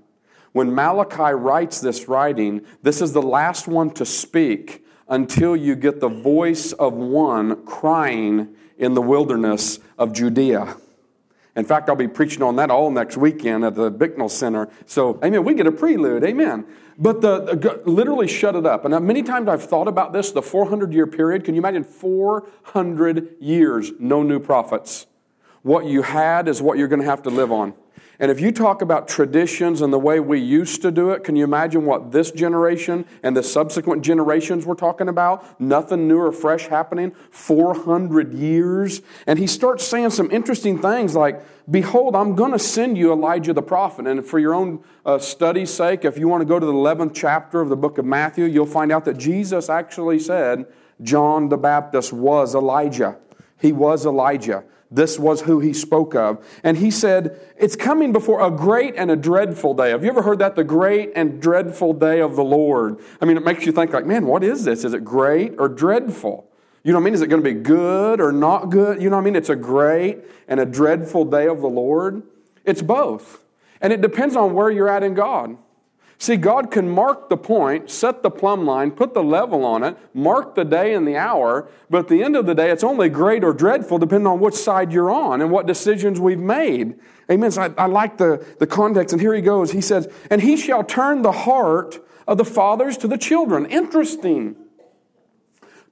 When 0.52 0.74
Malachi 0.74 1.34
writes 1.34 1.80
this 1.80 2.08
writing, 2.08 2.64
this 2.82 3.00
is 3.00 3.12
the 3.12 3.22
last 3.22 3.68
one 3.68 3.90
to 3.90 4.04
speak 4.04 4.84
until 5.08 5.56
you 5.56 5.76
get 5.76 6.00
the 6.00 6.08
voice 6.08 6.72
of 6.72 6.94
one 6.94 7.64
crying 7.64 8.54
in 8.78 8.94
the 8.94 9.02
wilderness 9.02 9.78
of 9.98 10.12
Judea. 10.12 10.76
In 11.56 11.64
fact, 11.64 11.88
I'll 11.88 11.96
be 11.96 12.06
preaching 12.06 12.42
on 12.42 12.56
that 12.56 12.70
all 12.70 12.90
next 12.90 13.16
weekend 13.16 13.64
at 13.64 13.74
the 13.74 13.90
Bicknell 13.90 14.28
Center. 14.28 14.68
So, 14.84 15.18
amen, 15.24 15.42
we 15.42 15.54
get 15.54 15.66
a 15.66 15.72
prelude, 15.72 16.22
amen. 16.22 16.66
But 16.98 17.22
the, 17.22 17.56
the 17.56 17.90
literally 17.90 18.28
shut 18.28 18.54
it 18.54 18.66
up. 18.66 18.84
And 18.84 19.06
many 19.06 19.22
times 19.22 19.48
I've 19.48 19.64
thought 19.64 19.88
about 19.88 20.12
this, 20.12 20.32
the 20.32 20.42
400 20.42 20.92
year 20.92 21.06
period. 21.06 21.44
Can 21.44 21.54
you 21.54 21.60
imagine 21.60 21.82
400 21.82 23.36
years, 23.40 23.92
no 23.98 24.22
new 24.22 24.38
prophets? 24.38 25.06
What 25.62 25.86
you 25.86 26.02
had 26.02 26.46
is 26.46 26.60
what 26.60 26.76
you're 26.76 26.88
going 26.88 27.00
to 27.00 27.06
have 27.08 27.22
to 27.22 27.30
live 27.30 27.50
on. 27.50 27.74
And 28.18 28.30
if 28.30 28.40
you 28.40 28.50
talk 28.50 28.80
about 28.80 29.08
traditions 29.08 29.82
and 29.82 29.92
the 29.92 29.98
way 29.98 30.20
we 30.20 30.40
used 30.40 30.80
to 30.82 30.90
do 30.90 31.10
it, 31.10 31.22
can 31.22 31.36
you 31.36 31.44
imagine 31.44 31.84
what 31.84 32.12
this 32.12 32.30
generation 32.30 33.04
and 33.22 33.36
the 33.36 33.42
subsequent 33.42 34.02
generations 34.02 34.64
were 34.64 34.74
talking 34.74 35.08
about? 35.08 35.60
Nothing 35.60 36.08
new 36.08 36.18
or 36.18 36.32
fresh 36.32 36.66
happening. 36.68 37.12
400 37.30 38.32
years. 38.32 39.02
And 39.26 39.38
he 39.38 39.46
starts 39.46 39.84
saying 39.84 40.10
some 40.10 40.30
interesting 40.30 40.80
things 40.80 41.14
like, 41.14 41.42
Behold, 41.68 42.14
I'm 42.14 42.36
going 42.36 42.52
to 42.52 42.60
send 42.60 42.96
you 42.96 43.12
Elijah 43.12 43.52
the 43.52 43.62
prophet. 43.62 44.06
And 44.06 44.24
for 44.24 44.38
your 44.38 44.54
own 44.54 44.84
uh, 45.04 45.18
study's 45.18 45.72
sake, 45.72 46.04
if 46.04 46.16
you 46.16 46.28
want 46.28 46.42
to 46.42 46.44
go 46.44 46.60
to 46.60 46.66
the 46.66 46.72
11th 46.72 47.12
chapter 47.12 47.60
of 47.60 47.68
the 47.68 47.76
book 47.76 47.98
of 47.98 48.04
Matthew, 48.04 48.44
you'll 48.44 48.66
find 48.66 48.92
out 48.92 49.04
that 49.06 49.18
Jesus 49.18 49.68
actually 49.68 50.20
said 50.20 50.66
John 51.02 51.48
the 51.48 51.56
Baptist 51.56 52.12
was 52.12 52.54
Elijah. 52.54 53.16
He 53.60 53.72
was 53.72 54.06
Elijah. 54.06 54.64
This 54.90 55.18
was 55.18 55.42
who 55.42 55.58
he 55.60 55.72
spoke 55.72 56.14
of. 56.14 56.44
And 56.62 56.76
he 56.76 56.90
said, 56.90 57.40
It's 57.56 57.74
coming 57.74 58.12
before 58.12 58.40
a 58.40 58.50
great 58.50 58.94
and 58.96 59.10
a 59.10 59.16
dreadful 59.16 59.74
day. 59.74 59.90
Have 59.90 60.04
you 60.04 60.10
ever 60.10 60.22
heard 60.22 60.38
that? 60.38 60.54
The 60.54 60.64
great 60.64 61.12
and 61.16 61.40
dreadful 61.40 61.92
day 61.92 62.20
of 62.20 62.36
the 62.36 62.44
Lord. 62.44 63.00
I 63.20 63.24
mean, 63.24 63.36
it 63.36 63.44
makes 63.44 63.66
you 63.66 63.72
think, 63.72 63.92
like, 63.92 64.06
man, 64.06 64.26
what 64.26 64.44
is 64.44 64.64
this? 64.64 64.84
Is 64.84 64.94
it 64.94 65.04
great 65.04 65.54
or 65.58 65.68
dreadful? 65.68 66.50
You 66.84 66.92
know 66.92 66.98
what 66.98 67.02
I 67.02 67.04
mean? 67.06 67.14
Is 67.14 67.22
it 67.22 67.26
going 67.26 67.42
to 67.42 67.54
be 67.54 67.60
good 67.60 68.20
or 68.20 68.30
not 68.30 68.70
good? 68.70 69.02
You 69.02 69.10
know 69.10 69.16
what 69.16 69.22
I 69.22 69.24
mean? 69.24 69.34
It's 69.34 69.48
a 69.48 69.56
great 69.56 70.18
and 70.46 70.60
a 70.60 70.66
dreadful 70.66 71.24
day 71.24 71.48
of 71.48 71.60
the 71.60 71.68
Lord. 71.68 72.22
It's 72.64 72.80
both. 72.80 73.42
And 73.80 73.92
it 73.92 74.00
depends 74.00 74.36
on 74.36 74.54
where 74.54 74.70
you're 74.70 74.88
at 74.88 75.02
in 75.02 75.14
God. 75.14 75.56
See, 76.18 76.36
God 76.36 76.70
can 76.70 76.88
mark 76.88 77.28
the 77.28 77.36
point, 77.36 77.90
set 77.90 78.22
the 78.22 78.30
plumb 78.30 78.64
line, 78.64 78.90
put 78.90 79.12
the 79.12 79.22
level 79.22 79.66
on 79.66 79.84
it, 79.84 79.98
mark 80.14 80.54
the 80.54 80.64
day 80.64 80.94
and 80.94 81.06
the 81.06 81.16
hour, 81.16 81.68
but 81.90 81.98
at 81.98 82.08
the 82.08 82.22
end 82.22 82.36
of 82.36 82.46
the 82.46 82.54
day, 82.54 82.70
it's 82.70 82.82
only 82.82 83.10
great 83.10 83.44
or 83.44 83.52
dreadful 83.52 83.98
depending 83.98 84.26
on 84.26 84.40
which 84.40 84.54
side 84.54 84.92
you're 84.92 85.10
on 85.10 85.42
and 85.42 85.50
what 85.50 85.66
decisions 85.66 86.18
we've 86.18 86.38
made. 86.38 86.98
Amen. 87.30 87.50
So 87.50 87.62
I, 87.62 87.74
I 87.76 87.86
like 87.86 88.16
the, 88.16 88.44
the 88.58 88.66
context, 88.66 89.12
and 89.12 89.20
here 89.20 89.34
he 89.34 89.42
goes. 89.42 89.72
He 89.72 89.82
says, 89.82 90.10
And 90.30 90.40
he 90.40 90.56
shall 90.56 90.82
turn 90.82 91.20
the 91.20 91.32
heart 91.32 91.98
of 92.26 92.38
the 92.38 92.44
fathers 92.44 92.96
to 92.98 93.08
the 93.08 93.18
children. 93.18 93.66
Interesting. 93.66 94.56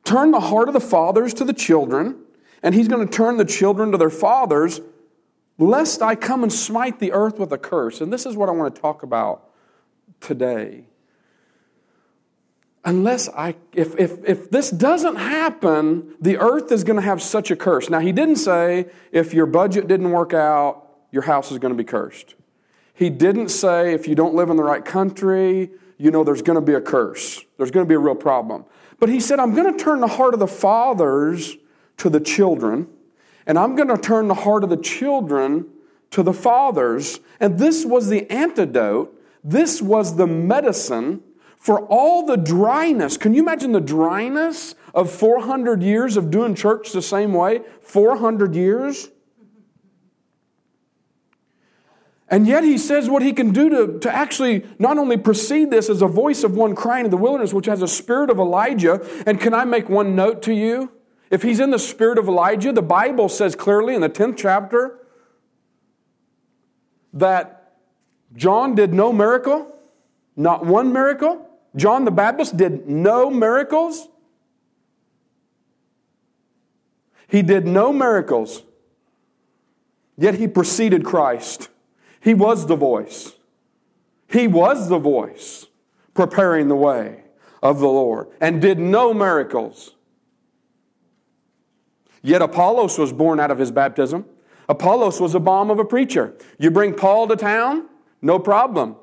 Turn 0.04 0.31
the 0.31 0.40
heart 0.40 0.69
of 0.69 0.75
the 0.75 0.81
fathers 0.81 1.35
to 1.35 1.45
the 1.45 1.52
children, 1.52 2.16
and 2.62 2.75
he's 2.75 2.88
going 2.88 3.07
to 3.07 3.12
turn 3.12 3.37
the 3.37 3.45
children 3.45 3.93
to 3.93 3.99
their 3.99 4.11
fathers, 4.11 4.81
lest 5.59 6.00
I 6.00 6.14
come 6.14 6.43
and 6.43 6.52
smite 6.52 6.99
the 6.99 7.12
earth 7.12 7.38
with 7.38 7.52
a 7.52 7.59
curse. 7.59 8.00
And 8.00 8.11
this 8.11 8.25
is 8.25 8.37
what 8.37 8.49
I 8.49 8.52
want 8.52 8.75
to 8.75 8.81
talk 8.81 9.02
about 9.02 9.50
today. 10.25 10.85
Unless 12.85 13.31
I, 13.31 13.54
if, 13.73 13.99
if, 13.99 14.25
if 14.25 14.50
this 14.50 14.71
doesn't 14.71 15.16
happen, 15.16 16.14
the 16.21 16.37
earth 16.37 16.71
is 16.71 16.85
going 16.85 16.97
to 16.97 17.02
have 17.02 17.23
such 17.23 17.50
a 17.50 17.57
curse. 17.57 17.88
Now, 17.88 18.00
he 18.00 18.12
didn't 18.12 18.37
say 18.37 18.87
if 19.11 19.33
your 19.33 19.47
budget 19.47 19.88
didn't 19.88 20.11
work 20.11 20.35
out, 20.35 20.87
your 21.11 21.23
house 21.23 21.50
is 21.50 21.59
going 21.59 21.73
to 21.73 21.78
be 21.78 21.85
cursed. 21.85 22.35
He 22.93 23.09
didn't 23.09 23.49
say 23.49 23.95
if 23.95 24.07
you 24.07 24.14
don't 24.14 24.35
live 24.35 24.50
in 24.50 24.57
the 24.57 24.62
right 24.62 24.85
country, 24.85 25.71
you 25.97 26.11
know 26.11 26.25
there's 26.25 26.43
going 26.43 26.57
to 26.57 26.64
be 26.64 26.75
a 26.75 26.81
curse. 26.81 27.43
There's 27.57 27.71
going 27.71 27.87
to 27.87 27.88
be 27.88 27.95
a 27.95 27.99
real 27.99 28.14
problem. 28.14 28.64
But 28.99 29.09
he 29.09 29.21
said, 29.21 29.38
I'm 29.38 29.54
going 29.54 29.76
to 29.76 29.83
turn 29.83 30.00
the 30.00 30.07
heart 30.07 30.35
of 30.35 30.40
the 30.40 30.47
fathers 30.47 31.57
to 31.99 32.11
the 32.11 32.21
children, 32.21 32.88
and 33.47 33.59
I'm 33.59 33.76
going 33.76 33.88
to 33.88 33.99
turn 33.99 34.28
the 34.28 34.35
heart 34.35 34.64
of 34.64 34.71
the 34.71 34.76
children 34.76 35.66
to 36.11 36.23
the 36.23 36.33
fathers. 36.33 37.21
And 37.40 37.59
this 37.59 37.85
was 37.85 38.09
the 38.09 38.31
antidote, 38.31 39.13
this 39.44 39.82
was 39.82 40.16
the 40.16 40.26
medicine 40.26 41.22
for 41.58 41.80
all 41.86 42.24
the 42.24 42.36
dryness. 42.36 43.18
Can 43.18 43.34
you 43.34 43.42
imagine 43.42 43.72
the 43.72 43.80
dryness 43.80 44.74
of 44.94 45.10
400 45.10 45.82
years 45.82 46.16
of 46.16 46.30
doing 46.30 46.54
church 46.54 46.92
the 46.92 47.02
same 47.02 47.34
way? 47.34 47.60
400 47.82 48.54
years? 48.54 49.10
And 52.28 52.46
yet 52.46 52.64
he 52.64 52.78
says 52.78 53.08
what 53.10 53.22
he 53.22 53.32
can 53.32 53.52
do 53.52 53.68
to, 53.68 53.98
to 54.00 54.14
actually 54.14 54.66
not 54.78 54.98
only 54.98 55.18
precede 55.18 55.70
this 55.70 55.90
as 55.90 56.00
a 56.00 56.06
voice 56.06 56.42
of 56.42 56.56
one 56.56 56.74
crying 56.74 57.04
in 57.04 57.10
the 57.10 57.16
wilderness, 57.16 57.52
which 57.52 57.66
has 57.66 57.82
a 57.82 57.88
spirit 57.88 58.30
of 58.30 58.38
Elijah. 58.38 59.06
And 59.26 59.38
can 59.38 59.52
I 59.52 59.64
make 59.64 59.88
one 59.88 60.16
note 60.16 60.42
to 60.42 60.54
you? 60.54 60.90
If 61.30 61.42
he's 61.42 61.60
in 61.60 61.70
the 61.70 61.78
spirit 61.78 62.18
of 62.18 62.28
Elijah, 62.28 62.72
the 62.72 62.82
Bible 62.82 63.28
says 63.28 63.54
clearly 63.54 63.94
in 63.94 64.00
the 64.00 64.08
10th 64.08 64.36
chapter 64.36 65.06
that 67.12 67.63
John 68.35 68.75
did 68.75 68.93
no 68.93 69.12
miracle, 69.12 69.76
not 70.37 70.67
one 70.67 70.93
miracle. 70.93 71.49
John 71.76 72.05
the 72.05 72.11
Baptist 72.11 72.57
did 72.57 72.88
no 72.88 73.31
miracles. 73.31 74.09
He 77.29 77.43
did 77.43 77.67
no 77.67 77.93
miracles, 77.93 78.62
yet 80.17 80.35
he 80.35 80.47
preceded 80.47 81.05
Christ. 81.05 81.69
He 82.21 82.33
was 82.33 82.67
the 82.67 82.76
voice. 82.76 83.33
He 84.29 84.47
was 84.47 84.88
the 84.88 84.99
voice 84.99 85.67
preparing 86.14 86.69
the 86.69 86.76
way 86.76 87.25
of 87.62 87.81
the 87.81 87.88
Lord 87.88 88.29
and 88.41 88.61
did 88.61 88.79
no 88.79 89.12
miracles. 89.12 89.95
Yet 92.23 92.41
Apollos 92.41 92.99
was 92.99 93.12
born 93.12 93.41
out 93.41 93.50
of 93.50 93.59
his 93.59 93.71
baptism. 93.71 94.25
Apollos 94.69 95.21
was 95.21 95.35
a 95.35 95.41
bomb 95.41 95.71
of 95.71 95.79
a 95.79 95.85
preacher. 95.85 96.35
You 96.59 96.71
bring 96.71 96.95
Paul 96.95 97.29
to 97.29 97.37
town, 97.37 97.88
no 98.25 98.38
problem. 98.38 98.97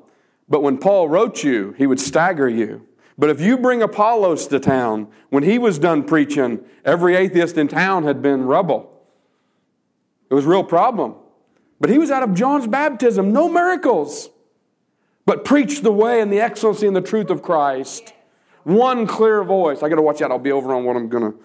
But 0.48 0.62
when 0.62 0.78
Paul 0.78 1.08
wrote 1.08 1.42
you, 1.42 1.74
he 1.78 1.86
would 1.86 2.00
stagger 2.00 2.48
you. 2.48 2.86
But 3.16 3.30
if 3.30 3.40
you 3.40 3.56
bring 3.56 3.82
Apollos 3.82 4.46
to 4.48 4.58
town, 4.58 5.08
when 5.30 5.44
he 5.44 5.58
was 5.58 5.78
done 5.78 6.04
preaching, 6.04 6.64
every 6.84 7.14
atheist 7.14 7.56
in 7.56 7.68
town 7.68 8.04
had 8.04 8.20
been 8.20 8.44
rubble. 8.44 8.90
It 10.28 10.34
was 10.34 10.44
a 10.44 10.48
real 10.48 10.64
problem. 10.64 11.14
But 11.80 11.90
he 11.90 11.98
was 11.98 12.10
out 12.10 12.22
of 12.22 12.34
John's 12.34 12.66
baptism, 12.66 13.32
no 13.32 13.48
miracles, 13.48 14.30
but 15.26 15.44
preached 15.44 15.82
the 15.82 15.92
way 15.92 16.20
and 16.20 16.32
the 16.32 16.40
excellency 16.40 16.86
and 16.86 16.96
the 16.96 17.00
truth 17.00 17.30
of 17.30 17.42
Christ. 17.42 18.12
One 18.64 19.06
clear 19.06 19.42
voice. 19.44 19.82
I 19.82 19.88
got 19.88 19.96
to 19.96 20.02
watch 20.02 20.22
out. 20.22 20.30
I'll 20.30 20.38
be 20.38 20.52
over 20.52 20.74
on 20.74 20.84
what 20.84 20.96
I'm 20.96 21.08
going 21.08 21.32
to. 21.32 21.38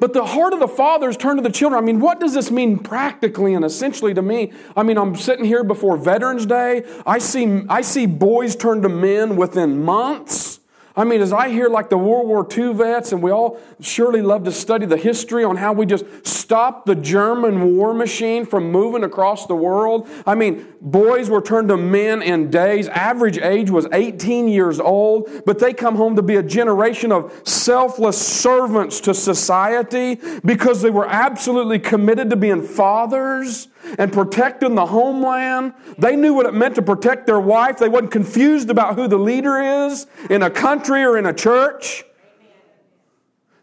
But 0.00 0.12
the 0.12 0.24
heart 0.24 0.52
of 0.52 0.60
the 0.60 0.68
fathers 0.68 1.16
turned 1.16 1.38
to 1.38 1.42
the 1.42 1.52
children. 1.52 1.82
I 1.82 1.84
mean, 1.84 1.98
what 1.98 2.20
does 2.20 2.34
this 2.34 2.50
mean 2.50 2.78
practically 2.78 3.54
and 3.54 3.64
essentially 3.64 4.14
to 4.14 4.22
me? 4.22 4.52
I 4.76 4.84
mean, 4.84 4.96
I'm 4.96 5.16
sitting 5.16 5.44
here 5.44 5.64
before 5.64 5.96
Veterans 5.96 6.46
Day. 6.46 6.84
I 7.04 7.18
see, 7.18 7.64
I 7.68 7.80
see 7.80 8.06
boys 8.06 8.54
turn 8.54 8.82
to 8.82 8.88
men 8.88 9.36
within 9.36 9.84
months. 9.84 10.57
I 10.98 11.04
mean, 11.04 11.20
as 11.20 11.32
I 11.32 11.48
hear 11.48 11.68
like 11.68 11.90
the 11.90 11.96
World 11.96 12.26
War 12.26 12.44
II 12.50 12.74
vets, 12.74 13.12
and 13.12 13.22
we 13.22 13.30
all 13.30 13.60
surely 13.80 14.20
love 14.20 14.42
to 14.44 14.50
study 14.50 14.84
the 14.84 14.96
history 14.96 15.44
on 15.44 15.54
how 15.54 15.72
we 15.72 15.86
just 15.86 16.04
stopped 16.26 16.86
the 16.86 16.96
German 16.96 17.76
war 17.76 17.94
machine 17.94 18.44
from 18.44 18.72
moving 18.72 19.04
across 19.04 19.46
the 19.46 19.54
world. 19.54 20.08
I 20.26 20.34
mean, 20.34 20.66
boys 20.80 21.30
were 21.30 21.40
turned 21.40 21.68
to 21.68 21.76
men 21.76 22.20
in 22.20 22.50
days. 22.50 22.88
Average 22.88 23.38
age 23.38 23.70
was 23.70 23.86
18 23.92 24.48
years 24.48 24.80
old, 24.80 25.30
but 25.46 25.60
they 25.60 25.72
come 25.72 25.94
home 25.94 26.16
to 26.16 26.22
be 26.22 26.34
a 26.34 26.42
generation 26.42 27.12
of 27.12 27.32
selfless 27.44 28.18
servants 28.18 29.00
to 29.02 29.14
society 29.14 30.18
because 30.44 30.82
they 30.82 30.90
were 30.90 31.06
absolutely 31.06 31.78
committed 31.78 32.28
to 32.30 32.36
being 32.36 32.60
fathers 32.60 33.68
and 33.98 34.12
protecting 34.12 34.74
the 34.74 34.86
homeland. 34.86 35.74
They 35.98 36.16
knew 36.16 36.34
what 36.34 36.46
it 36.46 36.54
meant 36.54 36.74
to 36.74 36.82
protect 36.82 37.26
their 37.26 37.40
wife. 37.40 37.78
They 37.78 37.88
wasn't 37.88 38.10
confused 38.10 38.70
about 38.70 38.96
who 38.96 39.08
the 39.08 39.18
leader 39.18 39.58
is 39.86 40.06
in 40.28 40.42
a 40.42 40.50
country 40.50 41.04
or 41.04 41.16
in 41.16 41.26
a 41.26 41.32
church. 41.32 42.04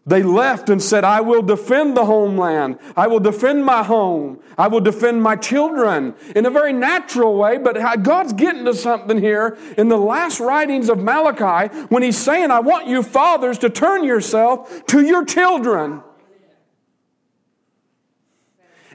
They 0.08 0.22
left 0.22 0.70
and 0.70 0.80
said, 0.80 1.02
I 1.02 1.20
will 1.20 1.42
defend 1.42 1.96
the 1.96 2.04
homeland. 2.04 2.78
I 2.96 3.08
will 3.08 3.18
defend 3.18 3.64
my 3.64 3.82
home. 3.82 4.38
I 4.56 4.68
will 4.68 4.80
defend 4.80 5.20
my 5.20 5.34
children 5.34 6.14
in 6.36 6.46
a 6.46 6.50
very 6.50 6.72
natural 6.72 7.36
way. 7.36 7.58
But 7.58 8.04
God's 8.04 8.32
getting 8.32 8.64
to 8.66 8.74
something 8.74 9.18
here 9.18 9.58
in 9.76 9.88
the 9.88 9.96
last 9.96 10.38
writings 10.38 10.88
of 10.88 10.98
Malachi 10.98 11.74
when 11.88 12.04
he's 12.04 12.16
saying, 12.16 12.52
I 12.52 12.60
want 12.60 12.86
you 12.86 13.02
fathers 13.02 13.58
to 13.58 13.68
turn 13.68 14.04
yourself 14.04 14.86
to 14.86 15.00
your 15.00 15.24
children. 15.24 16.02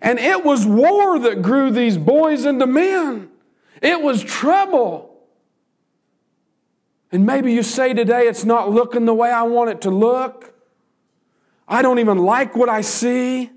And 0.02 0.18
it 0.18 0.44
was 0.44 0.66
war 0.66 1.20
that 1.20 1.42
grew 1.42 1.72
these 1.72 1.98
boys 1.98 2.46
into 2.46 2.66
men. 2.66 3.30
It 3.82 4.02
was 4.02 4.24
trouble. 4.24 5.12
And 7.12 7.26
maybe 7.26 7.54
you 7.54 7.62
say 7.62 7.94
today 7.94 8.28
it's 8.28 8.46
not 8.46 8.72
looking 8.72 9.06
the 9.06 9.14
way 9.14 9.30
I 9.30 9.44
want 9.44 9.70
it 9.70 9.82
to 9.82 9.92
look. 9.92 10.54
I 11.68 11.82
don't 11.82 12.00
even 12.00 12.18
like 12.18 12.56
what 12.56 12.70
I 12.70 12.82
see. 12.82 13.50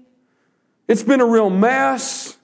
It's 0.87 1.03
been 1.03 1.21
a 1.21 1.27
real 1.27 1.51
mess. 1.51 2.37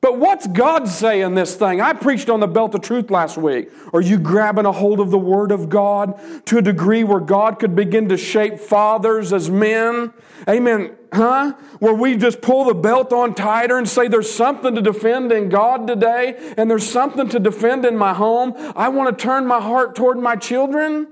But 0.00 0.18
what's 0.18 0.46
God 0.46 0.88
saying 0.88 1.34
this 1.34 1.54
thing? 1.56 1.82
I 1.82 1.92
preached 1.92 2.30
on 2.30 2.40
the 2.40 2.46
belt 2.46 2.74
of 2.74 2.80
truth 2.80 3.10
last 3.10 3.36
week. 3.36 3.70
Are 3.92 4.00
you 4.00 4.18
grabbing 4.18 4.64
a 4.64 4.72
hold 4.72 4.98
of 4.98 5.10
the 5.10 5.18
Word 5.18 5.52
of 5.52 5.68
God 5.68 6.18
to 6.46 6.56
a 6.56 6.62
degree 6.62 7.04
where 7.04 7.20
God 7.20 7.58
could 7.58 7.76
begin 7.76 8.08
to 8.08 8.16
shape 8.16 8.58
fathers 8.58 9.34
as 9.34 9.50
men? 9.50 10.14
Amen. 10.48 10.96
Huh? 11.12 11.52
Where 11.80 11.92
we 11.92 12.16
just 12.16 12.40
pull 12.40 12.64
the 12.64 12.74
belt 12.74 13.12
on 13.12 13.34
tighter 13.34 13.76
and 13.76 13.86
say 13.86 14.08
there's 14.08 14.32
something 14.32 14.74
to 14.74 14.80
defend 14.80 15.32
in 15.32 15.50
God 15.50 15.86
today 15.86 16.54
and 16.56 16.70
there's 16.70 16.90
something 16.90 17.28
to 17.28 17.38
defend 17.38 17.84
in 17.84 17.98
my 17.98 18.14
home. 18.14 18.54
I 18.74 18.88
want 18.88 19.18
to 19.18 19.22
turn 19.22 19.46
my 19.46 19.60
heart 19.60 19.96
toward 19.96 20.18
my 20.18 20.36
children. 20.36 21.08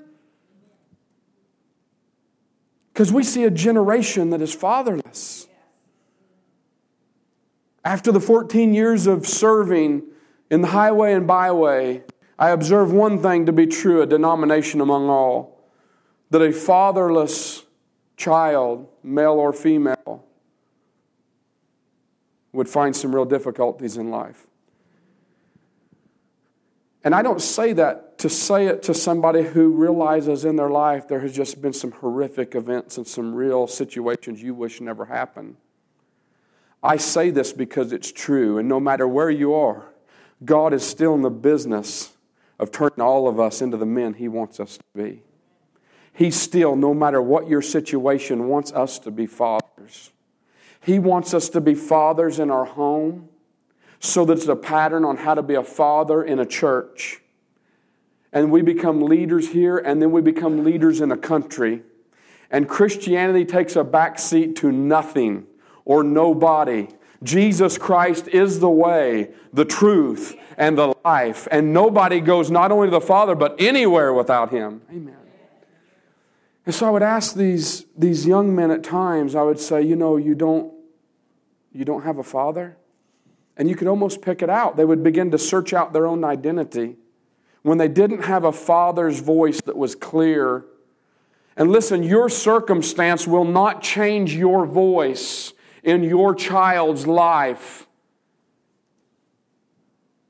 Because 2.95 3.13
we 3.13 3.23
see 3.23 3.45
a 3.45 3.51
generation 3.51 4.31
that 4.31 4.41
is 4.41 4.55
fatherless. 4.55 5.48
After 7.89 8.13
the 8.13 8.21
14 8.21 8.75
years 8.75 9.07
of 9.07 9.27
serving 9.27 10.03
in 10.51 10.61
the 10.61 10.67
highway 10.69 11.15
and 11.15 11.27
byway, 11.27 12.03
I 12.39 12.51
observe 12.51 12.93
one 12.93 13.23
thing 13.23 13.47
to 13.47 13.53
be 13.53 13.67
true 13.67 14.03
a 14.03 14.07
denomination 14.07 14.83
among 14.83 15.09
all 15.09 15.65
that 16.29 16.43
a 16.43 16.53
fatherless 16.53 17.65
child, 18.19 18.89
male 19.03 19.33
or 19.41 19.55
female, 19.55 20.23
would 22.53 22.69
find 22.69 22.95
some 22.95 23.15
real 23.15 23.25
difficulties 23.25 23.97
in 23.97 24.11
life. 24.11 24.47
And 27.03 27.15
I 27.15 27.23
don't 27.23 27.41
say 27.41 27.73
that 27.73 28.19
to 28.19 28.29
say 28.29 28.67
it 28.67 28.83
to 28.83 28.93
somebody 28.93 29.43
who 29.43 29.71
realizes 29.71 30.45
in 30.45 30.57
their 30.57 30.69
life 30.69 31.09
there 31.09 31.21
has 31.21 31.35
just 31.35 31.63
been 31.63 31.73
some 31.73 31.93
horrific 31.93 32.55
events 32.55 32.99
and 32.99 33.07
some 33.07 33.35
real 33.35 33.67
situations 33.67 34.43
you 34.43 34.53
wish 34.53 34.79
never 34.83 35.07
happened. 35.07 35.57
I 36.83 36.97
say 36.97 37.31
this 37.31 37.53
because 37.53 37.93
it's 37.93 38.13
true, 38.13 38.59
and 38.59 38.69
no 38.69 38.79
matter 38.79 39.07
where 39.09 39.31
you 39.31 39.55
are, 39.55 39.87
God 40.45 40.73
is 40.73 40.85
still 40.85 41.15
in 41.15 41.23
the 41.23 41.31
business 41.31 42.13
of 42.59 42.71
turning 42.71 43.01
all 43.01 43.29
of 43.29 43.41
us 43.41 43.61
into 43.61 43.77
the 43.77 43.87
men 43.87 44.15
He 44.15 44.29
wants 44.29 44.61
us 44.61 44.77
to 44.77 44.85
be. 44.95 45.23
He 46.13 46.31
still, 46.31 46.77
no 46.77 46.95
matter 46.95 47.21
what 47.21 47.49
your 47.49 47.63
situation, 47.63 48.49
wants 48.49 48.73
us 48.73 48.99
to 49.01 49.11
be 49.11 49.27
fathers. 49.27 50.11
He 50.81 50.99
wants 50.99 51.35
us 51.35 51.49
to 51.51 51.61
be 51.61 51.75
fathers 51.75 52.39
in 52.39 52.51
our 52.51 52.65
home 52.65 53.29
so 54.01 54.25
that 54.25 54.39
it's 54.39 54.47
a 54.47 54.57
pattern 54.57 55.05
on 55.05 55.17
how 55.17 55.35
to 55.35 55.43
be 55.43 55.55
a 55.55 55.63
father 55.63 56.23
in 56.23 56.39
a 56.39 56.47
church. 56.47 57.21
And 58.33 58.53
we 58.53 58.63
become 58.63 59.03
leaders 59.03 59.49
here, 59.51 59.79
and 59.79 60.01
then 60.01 60.13
we 60.13 60.21
become 60.21 60.65
leaders 60.65 61.01
in 61.01 61.11
a 61.11 61.17
country. 61.17 61.83
And 62.51 62.69
Christianity 62.69 63.45
takes 63.45 63.75
a 63.75 63.83
backseat 63.83 64.55
to 64.57 64.71
nothing 64.71 65.47
or 65.89 66.05
nobody. 66.05 66.87
Jesus 67.25 67.77
Christ 67.77 68.29
is 68.29 68.61
the 68.61 68.71
way, 68.71 69.31
the 69.53 69.65
truth, 69.65 70.37
and 70.57 70.79
the 70.79 70.95
life. 71.05 71.49
And 71.51 71.73
nobody 71.73 72.21
goes 72.21 72.49
not 72.49 72.71
only 72.71 72.87
to 72.87 72.93
the 72.93 73.01
Father, 73.01 73.35
but 73.35 73.61
anywhere 73.61 74.13
without 74.13 74.51
Him. 74.51 74.83
Amen. 74.91 75.17
And 76.65 76.75
so 76.75 76.87
I 76.87 76.91
would 76.91 77.03
ask 77.03 77.35
these, 77.35 77.87
these 77.97 78.27
young 78.27 78.55
men 78.55 78.71
at 78.71 78.85
times, 78.85 79.35
I 79.35 79.43
would 79.43 79.59
say, 79.59 79.83
you 79.83 79.97
know, 79.97 80.19
you 80.19 80.35
don't, 80.35 80.71
you 81.73 81.85
don't 81.87 82.03
have 82.03 82.19
a 82.19 82.23
father? 82.23 82.77
And 83.57 83.71
you 83.71 83.75
could 83.75 83.89
almost 83.89 84.21
pick 84.21 84.43
it 84.43 84.51
out. 84.51 84.77
They 84.77 84.85
would 84.85 85.03
begin 85.03 85.31
to 85.31 85.39
search 85.39 85.73
out 85.73 85.95
their 85.95 86.07
own 86.07 86.25
identity. 86.25 86.97
When 87.63 87.79
they 87.79 87.89
didn't 87.89 88.25
have 88.25 88.45
a 88.45 88.53
father's 88.53 89.21
voice 89.21 89.63
that 89.63 89.79
was 89.79 89.95
clear. 89.95 90.67
And 91.57 91.73
listen, 91.73 92.03
your 92.03 92.29
circumstance 92.29 93.27
will 93.27 93.47
not 93.47 93.83
change 93.83 94.35
your 94.35 94.67
voice 94.67 95.55
in 95.89 96.03
your 96.03 96.35
child's 96.35 97.07
life. 97.07 97.87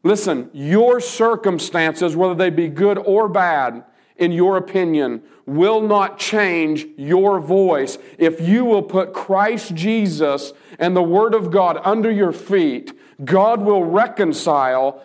Listen, 0.04 0.48
your 0.52 1.00
circumstances, 1.00 2.14
whether 2.14 2.36
they 2.36 2.48
be 2.48 2.68
good 2.68 2.96
or 2.96 3.28
bad, 3.28 3.82
in 4.16 4.30
your 4.30 4.56
opinion, 4.56 5.20
will 5.46 5.80
not 5.80 6.16
change 6.16 6.86
your 6.96 7.40
voice 7.40 7.98
if 8.18 8.40
you 8.40 8.64
will 8.64 8.84
put 8.84 9.12
Christ 9.12 9.74
Jesus 9.74 10.52
and 10.78 10.94
the 10.94 11.02
Word 11.02 11.34
of 11.34 11.50
God 11.50 11.80
under 11.82 12.10
your 12.10 12.30
feet. 12.30 12.92
God 13.24 13.60
will 13.60 13.82
reconcile. 13.82 15.02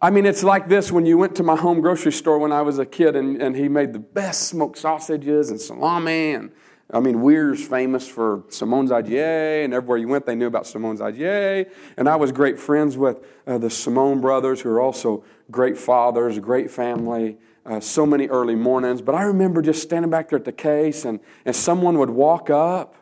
I 0.00 0.08
mean, 0.08 0.24
it's 0.24 0.42
like 0.42 0.66
this 0.66 0.90
when 0.90 1.04
you 1.04 1.18
went 1.18 1.36
to 1.36 1.42
my 1.42 1.56
home 1.56 1.82
grocery 1.82 2.12
store 2.12 2.38
when 2.38 2.52
I 2.52 2.62
was 2.62 2.78
a 2.78 2.86
kid 2.86 3.16
and, 3.16 3.42
and 3.42 3.54
he 3.54 3.68
made 3.68 3.92
the 3.92 3.98
best 3.98 4.48
smoked 4.48 4.78
sausages 4.78 5.50
and 5.50 5.60
salami 5.60 6.32
and 6.32 6.52
I 6.92 7.00
mean, 7.00 7.20
Weir's 7.20 7.66
famous 7.66 8.06
for 8.06 8.44
Simone's 8.48 8.90
IGA, 8.92 9.64
and 9.64 9.74
everywhere 9.74 9.98
you 9.98 10.06
went, 10.06 10.24
they 10.24 10.36
knew 10.36 10.46
about 10.46 10.68
Simone's 10.68 11.00
IGA. 11.00 11.68
And 11.96 12.08
I 12.08 12.14
was 12.14 12.30
great 12.30 12.60
friends 12.60 12.96
with 12.96 13.26
uh, 13.46 13.58
the 13.58 13.70
Simone 13.70 14.20
brothers, 14.20 14.60
who 14.60 14.70
are 14.70 14.80
also 14.80 15.24
great 15.50 15.76
fathers, 15.76 16.38
great 16.38 16.70
family, 16.70 17.38
uh, 17.64 17.80
so 17.80 18.06
many 18.06 18.28
early 18.28 18.54
mornings. 18.54 19.02
But 19.02 19.16
I 19.16 19.22
remember 19.22 19.62
just 19.62 19.82
standing 19.82 20.10
back 20.10 20.28
there 20.28 20.38
at 20.38 20.44
the 20.44 20.52
case, 20.52 21.04
and, 21.04 21.18
and 21.44 21.56
someone 21.56 21.98
would 21.98 22.10
walk 22.10 22.50
up, 22.50 22.94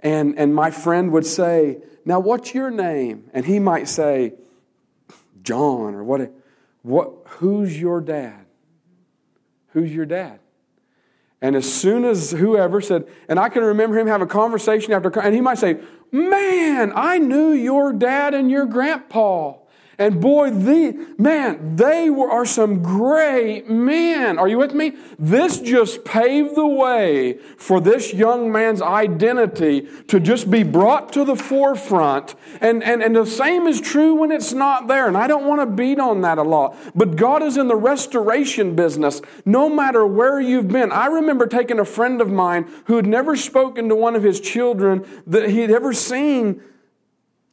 and, 0.00 0.38
and 0.38 0.54
my 0.54 0.70
friend 0.70 1.10
would 1.12 1.26
say, 1.26 1.78
Now, 2.04 2.20
what's 2.20 2.54
your 2.54 2.70
name? 2.70 3.30
And 3.32 3.46
he 3.46 3.58
might 3.58 3.88
say, 3.88 4.34
John, 5.42 5.94
or 5.94 6.04
what, 6.04 6.30
what 6.82 7.12
who's 7.26 7.80
your 7.80 8.02
dad? 8.02 8.44
Who's 9.68 9.94
your 9.94 10.04
dad? 10.04 10.39
And 11.42 11.56
as 11.56 11.72
soon 11.72 12.04
as 12.04 12.32
whoever 12.32 12.80
said, 12.80 13.08
and 13.28 13.38
I 13.38 13.48
can 13.48 13.62
remember 13.62 13.98
him 13.98 14.06
having 14.06 14.26
a 14.26 14.30
conversation 14.30 14.92
after, 14.92 15.08
and 15.20 15.34
he 15.34 15.40
might 15.40 15.58
say, 15.58 15.80
Man, 16.12 16.92
I 16.94 17.18
knew 17.18 17.52
your 17.52 17.92
dad 17.92 18.34
and 18.34 18.50
your 18.50 18.66
grandpa. 18.66 19.59
And 20.00 20.18
boy, 20.18 20.48
the 20.48 21.08
man, 21.18 21.76
they 21.76 22.08
were, 22.08 22.30
are 22.30 22.46
some 22.46 22.82
great 22.82 23.68
men. 23.68 24.38
Are 24.38 24.48
you 24.48 24.56
with 24.56 24.72
me? 24.72 24.94
This 25.18 25.60
just 25.60 26.06
paved 26.06 26.56
the 26.56 26.66
way 26.66 27.34
for 27.58 27.82
this 27.82 28.14
young 28.14 28.50
man's 28.50 28.80
identity 28.80 29.86
to 30.08 30.18
just 30.18 30.50
be 30.50 30.62
brought 30.62 31.12
to 31.12 31.26
the 31.26 31.36
forefront. 31.36 32.34
And, 32.62 32.82
and, 32.82 33.02
and 33.02 33.14
the 33.14 33.26
same 33.26 33.66
is 33.66 33.78
true 33.78 34.14
when 34.14 34.32
it's 34.32 34.54
not 34.54 34.88
there. 34.88 35.06
And 35.06 35.18
I 35.18 35.26
don't 35.26 35.46
want 35.46 35.60
to 35.60 35.66
beat 35.66 36.00
on 36.00 36.22
that 36.22 36.38
a 36.38 36.44
lot. 36.44 36.78
But 36.94 37.16
God 37.16 37.42
is 37.42 37.58
in 37.58 37.68
the 37.68 37.76
restoration 37.76 38.74
business, 38.74 39.20
no 39.44 39.68
matter 39.68 40.06
where 40.06 40.40
you've 40.40 40.68
been. 40.68 40.92
I 40.92 41.08
remember 41.08 41.46
taking 41.46 41.78
a 41.78 41.84
friend 41.84 42.22
of 42.22 42.30
mine 42.30 42.66
who 42.86 42.96
had 42.96 43.06
never 43.06 43.36
spoken 43.36 43.90
to 43.90 43.94
one 43.94 44.16
of 44.16 44.22
his 44.22 44.40
children 44.40 45.06
that 45.26 45.50
he'd 45.50 45.70
ever 45.70 45.92
seen 45.92 46.62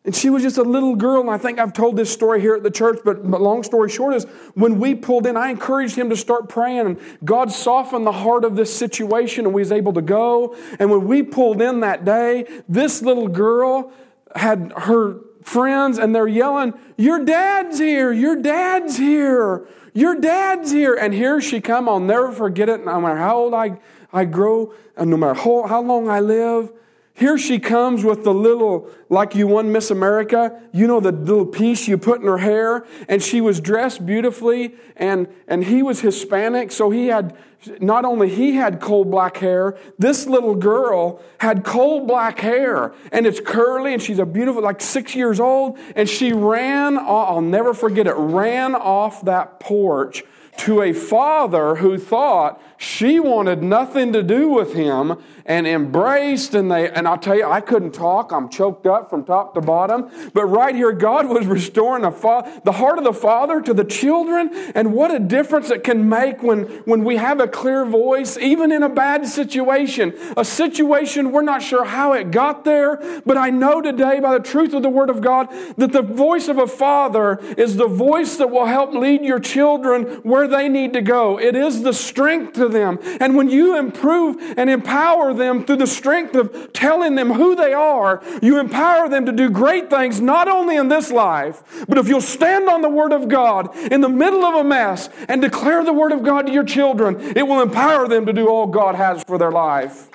and 0.08 0.16
she 0.16 0.30
was 0.30 0.42
just 0.42 0.58
a 0.58 0.64
little 0.64 0.96
girl, 0.96 1.20
and 1.20 1.30
I 1.30 1.38
think 1.38 1.60
I've 1.60 1.74
told 1.74 1.98
this 1.98 2.10
story 2.10 2.40
here 2.40 2.56
at 2.56 2.64
the 2.64 2.72
church, 2.72 3.00
but, 3.04 3.30
but 3.30 3.42
long 3.42 3.62
story 3.62 3.90
short 3.90 4.16
is 4.16 4.24
when 4.54 4.80
we 4.80 4.96
pulled 4.96 5.28
in, 5.28 5.36
I 5.36 5.50
encouraged 5.50 5.98
him 5.98 6.10
to 6.12 6.16
start 6.16 6.48
praying, 6.48 6.86
and 6.86 7.00
God 7.26 7.52
softened 7.52 8.08
the 8.08 8.14
heart 8.14 8.46
of 8.46 8.56
this 8.56 8.74
situation, 8.74 9.46
and 9.46 9.54
we 9.54 9.60
was 9.60 9.74
able 9.74 9.92
to 9.92 10.02
go. 10.02 10.56
And 10.80 10.90
when 10.90 11.10
we 11.10 11.24
pulled 11.24 11.62
in 11.62 11.82
that 11.82 12.06
day, 12.06 12.46
this 12.70 13.02
little 13.02 13.28
girl 13.28 13.92
had 14.34 14.72
her 14.78 15.20
friends, 15.44 15.98
and 15.98 16.16
they're 16.16 16.26
yelling, 16.26 16.74
Your 16.96 17.26
dad's 17.26 17.78
here, 17.78 18.14
your 18.14 18.38
dad's 18.38 18.96
here, 18.96 19.68
your 19.94 20.22
dad's 20.22 20.72
here. 20.72 20.96
And 20.96 21.14
here 21.14 21.42
she 21.42 21.60
come, 21.60 21.90
I'll 21.90 22.00
never 22.00 22.32
forget 22.32 22.70
it, 22.70 22.86
no 22.86 23.02
matter 23.02 23.18
how 23.18 23.40
old 23.40 23.54
I, 23.54 23.78
I 24.14 24.24
grow, 24.24 24.74
and 24.96 25.10
no 25.10 25.18
matter 25.18 25.34
how, 25.34 25.68
how 25.68 25.82
long 25.82 26.08
I 26.08 26.22
live, 26.22 26.72
here 27.18 27.36
she 27.40 27.58
comes 27.58 28.04
with 28.04 28.24
the 28.24 28.34
little, 28.34 28.92
like 29.10 29.34
you 29.34 29.48
won 29.48 29.72
Miss 29.72 29.90
America, 29.90 30.62
you 30.72 30.86
know, 30.86 31.00
the 31.00 31.12
little 31.12 31.48
piece 31.48 31.88
you 31.88 31.98
put 31.98 32.22
in 32.22 32.28
her 32.28 32.38
hair, 32.38 32.86
and 33.10 33.24
she 33.24 33.42
was 33.42 33.60
dressed 33.60 34.06
beautifully, 34.06 34.76
and, 34.96 35.28
and 35.48 35.64
he 35.64 35.82
was 35.82 36.02
Hispanic, 36.02 36.72
so 36.72 36.92
he 36.92 37.08
had, 37.08 37.36
not 37.82 38.06
only 38.06 38.30
he 38.30 38.54
had 38.54 38.80
coal 38.80 39.04
black 39.04 39.38
hair, 39.38 39.80
this 39.98 40.28
little 40.28 40.54
girl 40.54 41.20
had 41.40 41.64
coal 41.64 42.06
black 42.06 42.38
hair, 42.38 42.94
and 43.12 43.26
it's 43.26 43.40
curly, 43.40 43.94
and 43.94 44.02
she's 44.02 44.20
a 44.20 44.26
beautiful, 44.26 44.62
like 44.62 44.80
six 44.80 45.16
years 45.16 45.40
old, 45.40 45.80
and 45.96 46.08
she 46.08 46.34
ran, 46.34 47.00
I'll 47.00 47.42
never 47.42 47.74
forget 47.74 48.06
it, 48.06 48.14
ran 48.14 48.76
off 48.76 49.26
that 49.26 49.60
porch 49.60 50.24
to 50.58 50.82
a 50.82 50.94
father 50.94 51.76
who 51.76 51.98
thought 51.98 52.62
she 52.78 53.20
wanted 53.20 53.64
nothing 53.64 54.12
to 54.14 54.24
do 54.24 54.50
with 54.50 54.74
him 54.74 55.18
and 55.48 55.66
embraced 55.66 56.54
and 56.54 56.70
they 56.70 56.90
and 56.92 57.08
I'll 57.08 57.18
tell 57.18 57.36
you 57.36 57.50
I 57.50 57.62
couldn't 57.62 57.94
talk. 57.94 58.32
I'm 58.32 58.50
choked 58.50 58.86
up 58.86 59.10
from 59.10 59.24
top 59.24 59.54
to 59.56 59.62
bottom. 59.62 60.12
But 60.34 60.46
right 60.46 60.76
here 60.76 60.92
God 60.92 61.28
was 61.28 61.48
restoring 61.48 62.04
the, 62.04 62.12
fa- 62.12 62.62
the 62.66 62.74
heart 62.74 62.98
of 62.98 63.06
the 63.06 63.14
father 63.14 63.62
to 63.62 63.74
the 63.74 63.86
children. 63.86 64.50
And 64.76 64.94
what 64.94 65.10
a 65.10 65.20
difference 65.20 65.72
it 65.72 65.84
can 65.84 66.08
make 66.10 66.44
when 66.44 66.64
when 66.86 67.06
we 67.06 67.16
have 67.16 67.40
a 67.40 67.48
clear 67.48 67.86
voice 67.86 68.38
even 68.38 68.72
in 68.72 68.84
a 68.84 68.90
bad 68.90 69.26
situation. 69.26 70.14
A 70.36 70.44
situation 70.44 71.32
we're 71.32 71.42
not 71.42 71.64
sure 71.64 71.86
how 71.86 72.12
it 72.14 72.32
got 72.32 72.66
there. 72.66 73.22
But 73.26 73.38
I 73.38 73.50
know 73.50 73.82
today 73.82 74.20
by 74.20 74.38
the 74.38 74.44
truth 74.44 74.74
of 74.74 74.84
the 74.84 74.90
word 74.90 75.10
of 75.10 75.22
God 75.22 75.50
that 75.78 75.94
the 75.94 76.02
voice 76.02 76.50
of 76.50 76.58
a 76.58 76.68
father 76.68 77.40
is 77.58 77.78
the 77.78 77.88
voice 77.88 78.36
that 78.36 78.50
will 78.50 78.66
help 78.66 78.94
lead 78.94 79.24
your 79.24 79.40
children 79.40 80.04
where 80.24 80.48
they 80.48 80.68
need 80.68 80.92
to 80.94 81.02
go. 81.02 81.40
It 81.40 81.56
is 81.56 81.84
the 81.84 81.94
strength 81.94 82.54
to 82.54 82.68
them. 82.68 83.00
And 83.22 83.38
when 83.38 83.50
you 83.50 83.78
improve 83.78 84.36
and 84.58 84.70
empower 84.70 85.34
them 85.38 85.64
through 85.64 85.78
the 85.78 85.88
strength 85.88 86.36
of 86.36 86.74
telling 86.74 87.16
them 87.16 87.32
who 87.32 87.56
they 87.56 87.74
are, 87.74 88.22
you 88.42 88.60
empower 88.60 89.08
them 89.08 89.26
to 89.26 89.32
do 89.32 89.50
great 89.50 89.90
things, 89.90 90.20
not 90.20 90.48
only 90.48 90.76
in 90.76 90.90
this 90.90 91.12
life, 91.12 91.86
but 91.88 91.98
if 91.98 92.08
you'll 92.08 92.20
stand 92.20 92.68
on 92.68 92.82
the 92.82 92.90
Word 92.90 93.14
of 93.14 93.30
God 93.30 93.76
in 93.76 94.02
the 94.02 94.10
middle 94.10 94.44
of 94.44 94.56
a 94.56 94.64
mess 94.64 95.10
and 95.30 95.42
declare 95.42 95.84
the 95.86 95.94
Word 95.94 96.12
of 96.12 96.24
God 96.24 96.48
to 96.48 96.52
your 96.52 96.66
children, 96.66 97.20
it 97.38 97.48
will 97.48 97.62
empower 97.62 98.08
them 98.08 98.26
to 98.26 98.34
do 98.34 98.50
all 98.50 98.68
God 98.68 98.96
has 98.96 99.24
for 99.24 99.38
their 99.38 99.52
life. 99.52 100.10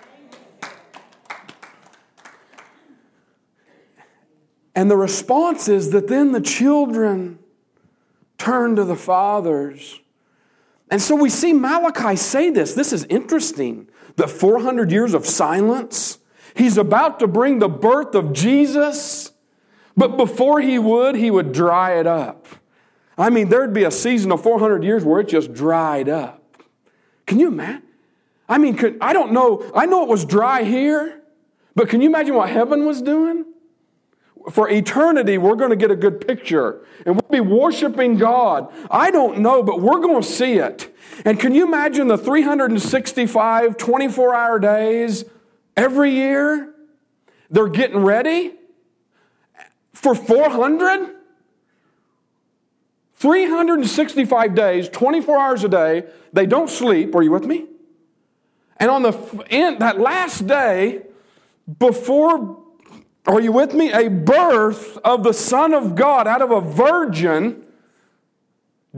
And 4.75 4.91
the 4.91 4.97
response 4.97 5.69
is 5.69 5.91
that 5.91 6.09
then 6.09 6.33
the 6.33 6.41
children 6.41 7.39
turn 8.39 8.77
to 8.77 8.85
the 8.85 8.97
fathers. 8.97 10.01
And 10.91 11.01
so 11.01 11.15
we 11.15 11.31
see 11.31 11.53
Malachi 11.53 12.17
say 12.17 12.51
this. 12.51 12.75
This 12.75 12.93
is 12.93 13.05
interesting 13.05 13.89
the 14.17 14.29
400 14.29 14.91
years 14.91 15.15
of 15.15 15.27
silence. 15.27 16.19
He's 16.55 16.77
about 16.77 17.19
to 17.21 17.27
bring 17.27 17.59
the 17.59 17.69
birth 17.69 18.15
of 18.15 18.33
Jesus, 18.33 19.33
but 19.97 20.17
before 20.17 20.61
he 20.61 20.79
would, 20.79 21.15
he 21.15 21.31
would 21.31 21.53
dry 21.53 21.99
it 21.99 22.07
up. 22.07 22.47
I 23.17 23.31
mean, 23.31 23.49
there'd 23.49 23.75
be 23.75 23.85
a 23.85 23.91
season 23.91 24.33
of 24.33 24.43
400 24.43 24.83
years 24.85 25.05
where 25.05 25.21
it 25.21 25.29
just 25.29 25.53
dried 25.53 26.09
up. 26.09 26.43
Can 27.27 27.39
you 27.39 27.49
imagine? 27.49 27.83
I 28.49 28.59
mean, 28.59 28.77
could, 28.77 28.99
I 29.01 29.13
don't 29.13 29.33
know. 29.33 29.71
I 29.75 29.87
know 29.87 30.03
it 30.03 30.09
was 30.09 30.25
dry 30.25 30.65
here, 30.65 31.23
but 31.75 31.89
can 31.89 32.03
you 32.03 32.09
imagine 32.09 32.35
what 32.35 32.51
heaven 32.51 32.87
was 32.87 33.01
doing? 33.01 33.47
For 34.51 34.69
eternity, 34.69 35.39
we're 35.39 35.55
going 35.55 35.71
to 35.71 35.77
get 35.77 35.91
a 35.91 35.97
good 35.97 36.27
picture 36.27 36.85
and 37.07 37.15
we'll 37.15 37.31
be 37.31 37.41
worshiping 37.41 38.17
God. 38.17 38.73
I 38.91 39.11
don't 39.11 39.39
know, 39.39 39.63
but 39.63 39.81
we're 39.81 40.01
going 40.01 40.23
to 40.23 40.29
see 40.29 40.55
it. 40.55 40.95
And 41.25 41.39
can 41.39 41.55
you 41.55 41.67
imagine 41.67 42.09
the 42.09 42.19
365 42.19 43.77
24 43.77 44.35
hour 44.35 44.59
days 44.59 45.25
every 45.77 46.11
year? 46.13 46.75
They're 47.51 47.69
getting 47.69 47.99
ready 47.99 48.55
for 49.93 50.15
400? 50.15 51.17
365 53.15 54.55
days, 54.57 54.89
24 54.89 55.39
hours 55.39 55.63
a 55.63 55.69
day, 55.69 56.03
they 56.33 56.45
don't 56.45 56.69
sleep. 56.69 57.15
Are 57.15 57.23
you 57.23 57.31
with 57.31 57.47
me? 57.47 57.67
And 58.79 58.91
on 58.91 59.03
the 59.03 59.13
end, 59.49 59.79
that 59.79 60.01
last 60.01 60.49
day, 60.49 61.03
before, 61.79 62.62
are 63.27 63.41
you 63.41 63.53
with 63.53 63.73
me? 63.75 63.93
A 63.93 64.09
birth 64.09 64.99
of 64.99 65.23
the 65.23 65.33
Son 65.33 65.73
of 65.73 65.95
God 65.95 66.27
out 66.27 66.43
of 66.43 66.51
a 66.51 66.61
virgin 66.61 67.63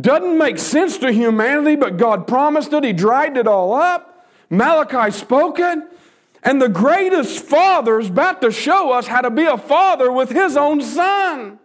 doesn't 0.00 0.38
make 0.38 0.58
sense 0.58 0.98
to 0.98 1.12
humanity, 1.12 1.76
but 1.76 1.96
God 1.96 2.26
promised 2.26 2.72
it. 2.72 2.84
He 2.84 2.92
dried 2.92 3.36
it 3.36 3.46
all 3.46 3.74
up. 3.74 4.26
Malachi 4.50 5.10
spoke 5.10 5.58
it. 5.58 5.78
And 6.42 6.60
the 6.60 6.68
greatest 6.68 7.44
father 7.44 7.98
is 7.98 8.08
about 8.08 8.42
to 8.42 8.50
show 8.50 8.92
us 8.92 9.06
how 9.06 9.22
to 9.22 9.30
be 9.30 9.44
a 9.44 9.56
father 9.56 10.12
with 10.12 10.30
his 10.30 10.56
own 10.56 10.82
son. 10.82 11.58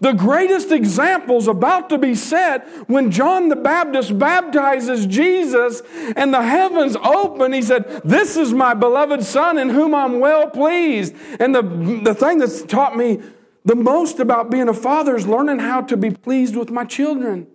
The 0.00 0.12
greatest 0.12 0.72
example 0.72 1.36
is 1.38 1.48
about 1.48 1.88
to 1.90 1.98
be 1.98 2.14
set 2.14 2.66
when 2.88 3.10
John 3.10 3.48
the 3.48 3.56
Baptist 3.56 4.18
baptizes 4.18 5.06
Jesus 5.06 5.82
and 6.16 6.32
the 6.32 6.42
heavens 6.42 6.96
open. 6.96 7.52
He 7.52 7.62
said, 7.62 8.02
This 8.04 8.36
is 8.36 8.52
my 8.52 8.74
beloved 8.74 9.22
Son 9.22 9.58
in 9.58 9.70
whom 9.70 9.94
I'm 9.94 10.20
well 10.20 10.50
pleased. 10.50 11.14
And 11.40 11.54
the, 11.54 11.62
the 11.62 12.14
thing 12.14 12.38
that's 12.38 12.62
taught 12.62 12.96
me 12.96 13.20
the 13.64 13.74
most 13.74 14.20
about 14.20 14.50
being 14.50 14.68
a 14.68 14.74
father 14.74 15.16
is 15.16 15.26
learning 15.26 15.58
how 15.58 15.80
to 15.82 15.96
be 15.96 16.10
pleased 16.10 16.56
with 16.56 16.70
my 16.70 16.84
children. 16.84 17.48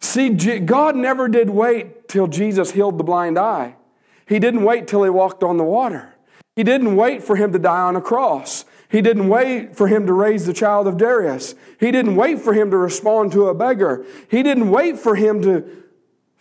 See, 0.00 0.30
God 0.30 0.96
never 0.96 1.28
did 1.28 1.50
wait 1.50 2.08
till 2.08 2.26
Jesus 2.26 2.70
healed 2.70 2.98
the 2.98 3.04
blind 3.04 3.38
eye. 3.38 3.76
He 4.26 4.38
didn't 4.38 4.64
wait 4.64 4.88
till 4.88 5.02
he 5.02 5.10
walked 5.10 5.42
on 5.42 5.56
the 5.56 5.64
water. 5.64 6.14
He 6.54 6.64
didn't 6.64 6.96
wait 6.96 7.22
for 7.22 7.36
him 7.36 7.52
to 7.52 7.58
die 7.58 7.82
on 7.82 7.96
a 7.96 8.00
cross. 8.00 8.64
He 8.88 9.02
didn't 9.02 9.28
wait 9.28 9.76
for 9.76 9.88
him 9.88 10.06
to 10.06 10.12
raise 10.12 10.46
the 10.46 10.52
child 10.52 10.86
of 10.86 10.98
Jairus. 10.98 11.54
He 11.80 11.90
didn't 11.90 12.16
wait 12.16 12.40
for 12.40 12.52
him 12.52 12.70
to 12.70 12.76
respond 12.76 13.32
to 13.32 13.48
a 13.48 13.54
beggar. 13.54 14.04
He 14.30 14.42
didn't 14.42 14.70
wait 14.70 14.98
for 14.98 15.16
him 15.16 15.42
to 15.42 15.84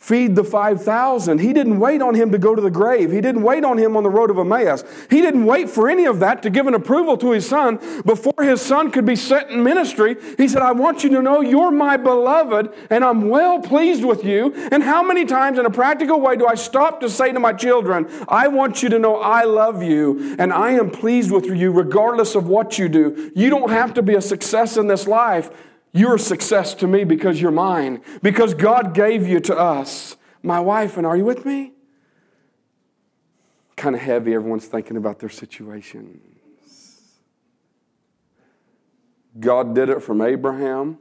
feed 0.06 0.36
the 0.36 0.44
5,000. 0.44 1.40
He 1.40 1.52
didn't 1.52 1.80
wait 1.80 2.00
on 2.00 2.14
him 2.14 2.32
to 2.32 2.38
go 2.38 2.54
to 2.54 2.62
the 2.62 2.70
grave. 2.70 3.12
He 3.12 3.22
didn't 3.22 3.42
wait 3.42 3.64
on 3.64 3.80
him 3.80 3.98
on 3.98 4.04
the 4.04 4.10
road 4.12 4.30
of 4.30 4.38
Emmaus. 4.38 4.84
He 5.10 5.20
didn't 5.20 5.46
wait 5.46 5.68
for 5.68 5.90
any 5.90 6.06
of 6.06 6.20
that 6.20 6.44
to 6.44 6.52
give 6.52 6.68
an 6.68 6.76
approval 6.76 7.18
to 7.18 7.32
his 7.32 7.50
son 7.50 7.80
before 8.06 8.44
his 8.44 8.62
son 8.62 8.92
could 8.92 9.08
be 9.08 9.16
set 9.16 9.50
in 9.50 9.64
ministry. 9.64 10.16
He 10.38 10.48
said, 10.48 10.62
I 10.62 10.74
want 10.74 11.04
you 11.04 11.10
to 11.10 11.24
know 11.24 11.42
you're 11.42 11.72
my 11.72 11.98
beloved 11.98 12.72
and 12.92 13.04
I'm 13.04 13.30
well 13.30 13.60
pleased 13.60 14.06
with 14.06 14.24
you. 14.24 14.54
And 14.72 14.84
how 14.84 15.02
many 15.02 15.26
times 15.26 15.58
in 15.58 15.66
a 15.66 15.72
practical 15.72 16.22
way 16.22 16.36
do 16.36 16.46
I 16.46 16.54
stop 16.54 17.02
to 17.02 17.10
say 17.10 17.32
to 17.32 17.40
my 17.40 17.54
children, 17.54 18.08
I 18.28 18.48
want 18.48 18.84
you 18.84 18.90
to 18.90 19.00
know 19.00 19.16
I 19.16 19.46
love 19.46 19.82
you 19.82 20.36
and 20.38 20.54
I 20.54 20.74
am 20.74 20.92
pleased 20.92 21.32
with 21.32 21.48
you 21.48 21.72
regardless 21.72 22.36
of 22.36 22.48
what 22.48 22.78
you 22.78 22.90
do. 22.90 23.32
You 23.34 23.50
don't 23.50 23.72
have 23.72 23.96
to 23.96 24.04
be 24.04 24.14
a 24.14 24.22
success 24.22 24.78
in 24.78 24.86
this 24.86 25.08
life. 25.08 25.50
You're 25.96 26.16
a 26.16 26.20
success 26.20 26.74
to 26.76 26.88
me 26.88 27.06
because 27.06 27.40
you're 27.40 27.52
mine, 27.52 28.02
because 28.22 28.54
God 28.54 28.94
gave 28.94 29.26
you 29.26 29.40
to 29.40 29.58
us. 29.58 30.18
My 30.44 30.60
wife, 30.60 30.98
and 30.98 31.08
are 31.08 31.16
you 31.16 31.24
with 31.24 31.46
me? 31.46 31.72
Kind 33.78 33.96
of 33.96 34.02
heavy, 34.02 34.34
everyone's 34.34 34.66
thinking 34.66 34.98
about 34.98 35.20
their 35.20 35.30
situations. 35.30 36.20
God 39.40 39.74
did 39.74 39.88
it 39.88 40.04
from 40.04 40.22
Abraham 40.22 40.98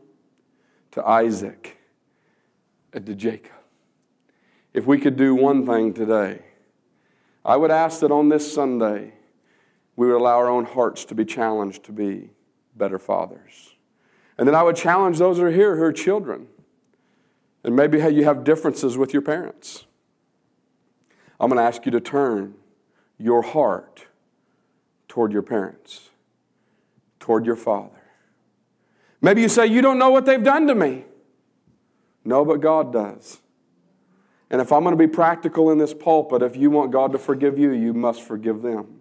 to 0.92 1.04
Isaac 1.04 1.76
and 2.92 3.04
to 3.04 3.16
Jacob. 3.16 3.50
If 4.72 4.87
we 4.87 4.98
could 4.98 5.16
do 5.16 5.35
one 5.35 5.66
thing 5.66 5.92
today, 5.92 6.42
I 7.44 7.57
would 7.57 7.72
ask 7.72 7.98
that 7.98 8.12
on 8.12 8.28
this 8.28 8.54
Sunday, 8.54 9.14
we 9.96 10.07
would 10.07 10.16
allow 10.16 10.37
our 10.37 10.48
own 10.48 10.66
hearts 10.66 11.04
to 11.07 11.16
be 11.16 11.24
challenged 11.24 11.83
to 11.87 11.92
be 11.92 12.30
better 12.76 13.00
fathers. 13.00 13.73
And 14.37 14.49
then 14.49 14.55
I 14.55 14.62
would 14.62 14.77
challenge 14.77 15.18
those 15.18 15.38
who 15.38 15.44
are 15.44 15.51
here 15.51 15.77
who 15.77 15.83
are 15.83 15.92
children. 15.92 16.49
And 17.62 17.75
maybe 17.75 18.01
how 18.01 18.09
you 18.09 18.25
have 18.25 18.44
differences 18.44 18.99
with 18.99 19.12
your 19.12 19.23
parents. 19.23 19.87
I'm 21.40 21.49
going 21.49 21.59
to 21.59 21.64
ask 21.64 21.87
you 21.87 21.92
to 21.92 22.01
turn 22.01 22.55
your 23.18 23.42
heart 23.42 24.07
toward 25.09 25.33
your 25.33 25.42
parents, 25.42 26.11
toward 27.20 27.47
your 27.47 27.57
father. 27.57 28.03
Maybe 29.23 29.40
you 29.40 29.49
say, 29.49 29.66
You 29.66 29.81
don't 29.81 29.99
know 29.99 30.11
what 30.11 30.27
they've 30.27 30.42
done 30.42 30.66
to 30.66 30.75
me. 30.75 31.05
No, 32.25 32.44
but 32.44 32.61
God 32.61 32.92
does. 32.92 33.40
And 34.51 34.61
if 34.61 34.73
I'm 34.73 34.83
going 34.83 34.97
to 34.97 34.99
be 34.99 35.12
practical 35.12 35.70
in 35.70 35.79
this 35.79 35.94
pulpit, 35.94 36.42
if 36.42 36.57
you 36.57 36.70
want 36.70 36.92
God 36.92 37.12
to 37.12 37.18
forgive 37.18 37.59
you, 37.59 37.73
you 37.73 37.92
must 37.92 38.23
forgive 38.23 38.62
them. 38.62 39.01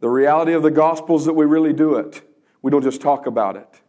The 0.00 0.08
reality 0.08 0.52
of 0.52 0.62
the 0.62 0.70
gospel 0.70 1.16
is 1.16 1.24
that 1.24 1.32
we 1.32 1.44
really 1.44 1.72
do 1.72 1.94
it. 1.96 2.22
We 2.62 2.70
don't 2.70 2.82
just 2.82 3.00
talk 3.00 3.26
about 3.26 3.56
it. 3.56 3.80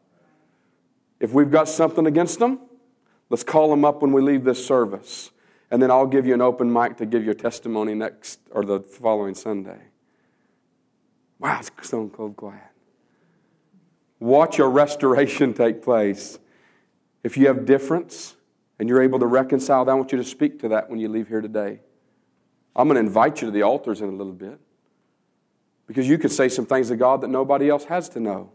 If 1.20 1.34
we've 1.34 1.52
got 1.52 1.68
something 1.68 2.06
against 2.06 2.40
them, 2.40 2.60
let's 3.30 3.44
call 3.44 3.70
them 3.70 3.84
up 3.84 4.02
when 4.02 4.12
we 4.12 4.22
leave 4.22 4.44
this 4.44 4.66
service. 4.66 5.32
And 5.70 5.82
then 5.82 5.92
I'll 5.92 6.08
give 6.08 6.26
you 6.26 6.34
an 6.34 6.42
open 6.42 6.72
mic 6.72 6.98
to 6.98 7.06
give 7.06 7.26
your 7.26 7.34
testimony 7.34 7.94
next 7.94 8.40
or 8.52 8.64
the 8.64 8.80
following 8.80 9.36
Sunday. 9.36 9.80
Wow, 11.40 11.60
it's 11.60 11.72
stone 11.82 12.10
cold 12.10 12.36
quiet. 12.36 12.62
Watch 14.20 14.60
a 14.60 14.68
restoration 14.68 15.54
take 15.54 15.84
place. 15.84 16.40
If 17.24 17.38
you 17.38 17.48
have 17.48 17.66
difference 17.66 18.36
and 18.80 18.88
you're 18.88 19.02
able 19.02 19.20
to 19.20 19.28
reconcile 19.28 19.86
that, 19.86 19.92
I 19.92 19.96
want 19.96 20.12
you 20.12 20.18
to 20.18 20.24
speak 20.24 20.60
to 20.62 20.70
that 20.70 20.90
when 20.90 21.00
you 21.00 21.10
leave 21.10 21.28
here 21.28 21.42
today. 21.42 21.82
I'm 22.76 22.88
going 22.88 22.96
to 22.96 23.02
invite 23.02 23.42
you 23.42 23.48
to 23.48 23.52
the 23.52 23.64
altars 23.64 24.02
in 24.02 24.08
a 24.08 24.12
little 24.12 24.34
bit. 24.34 24.60
Because 25.88 26.08
you 26.08 26.18
could 26.18 26.32
say 26.32 26.50
some 26.50 26.66
things 26.66 26.90
to 26.90 26.96
God 26.96 27.22
that 27.22 27.30
nobody 27.30 27.70
else 27.70 27.86
has 27.86 28.10
to 28.10 28.20
know. 28.20 28.52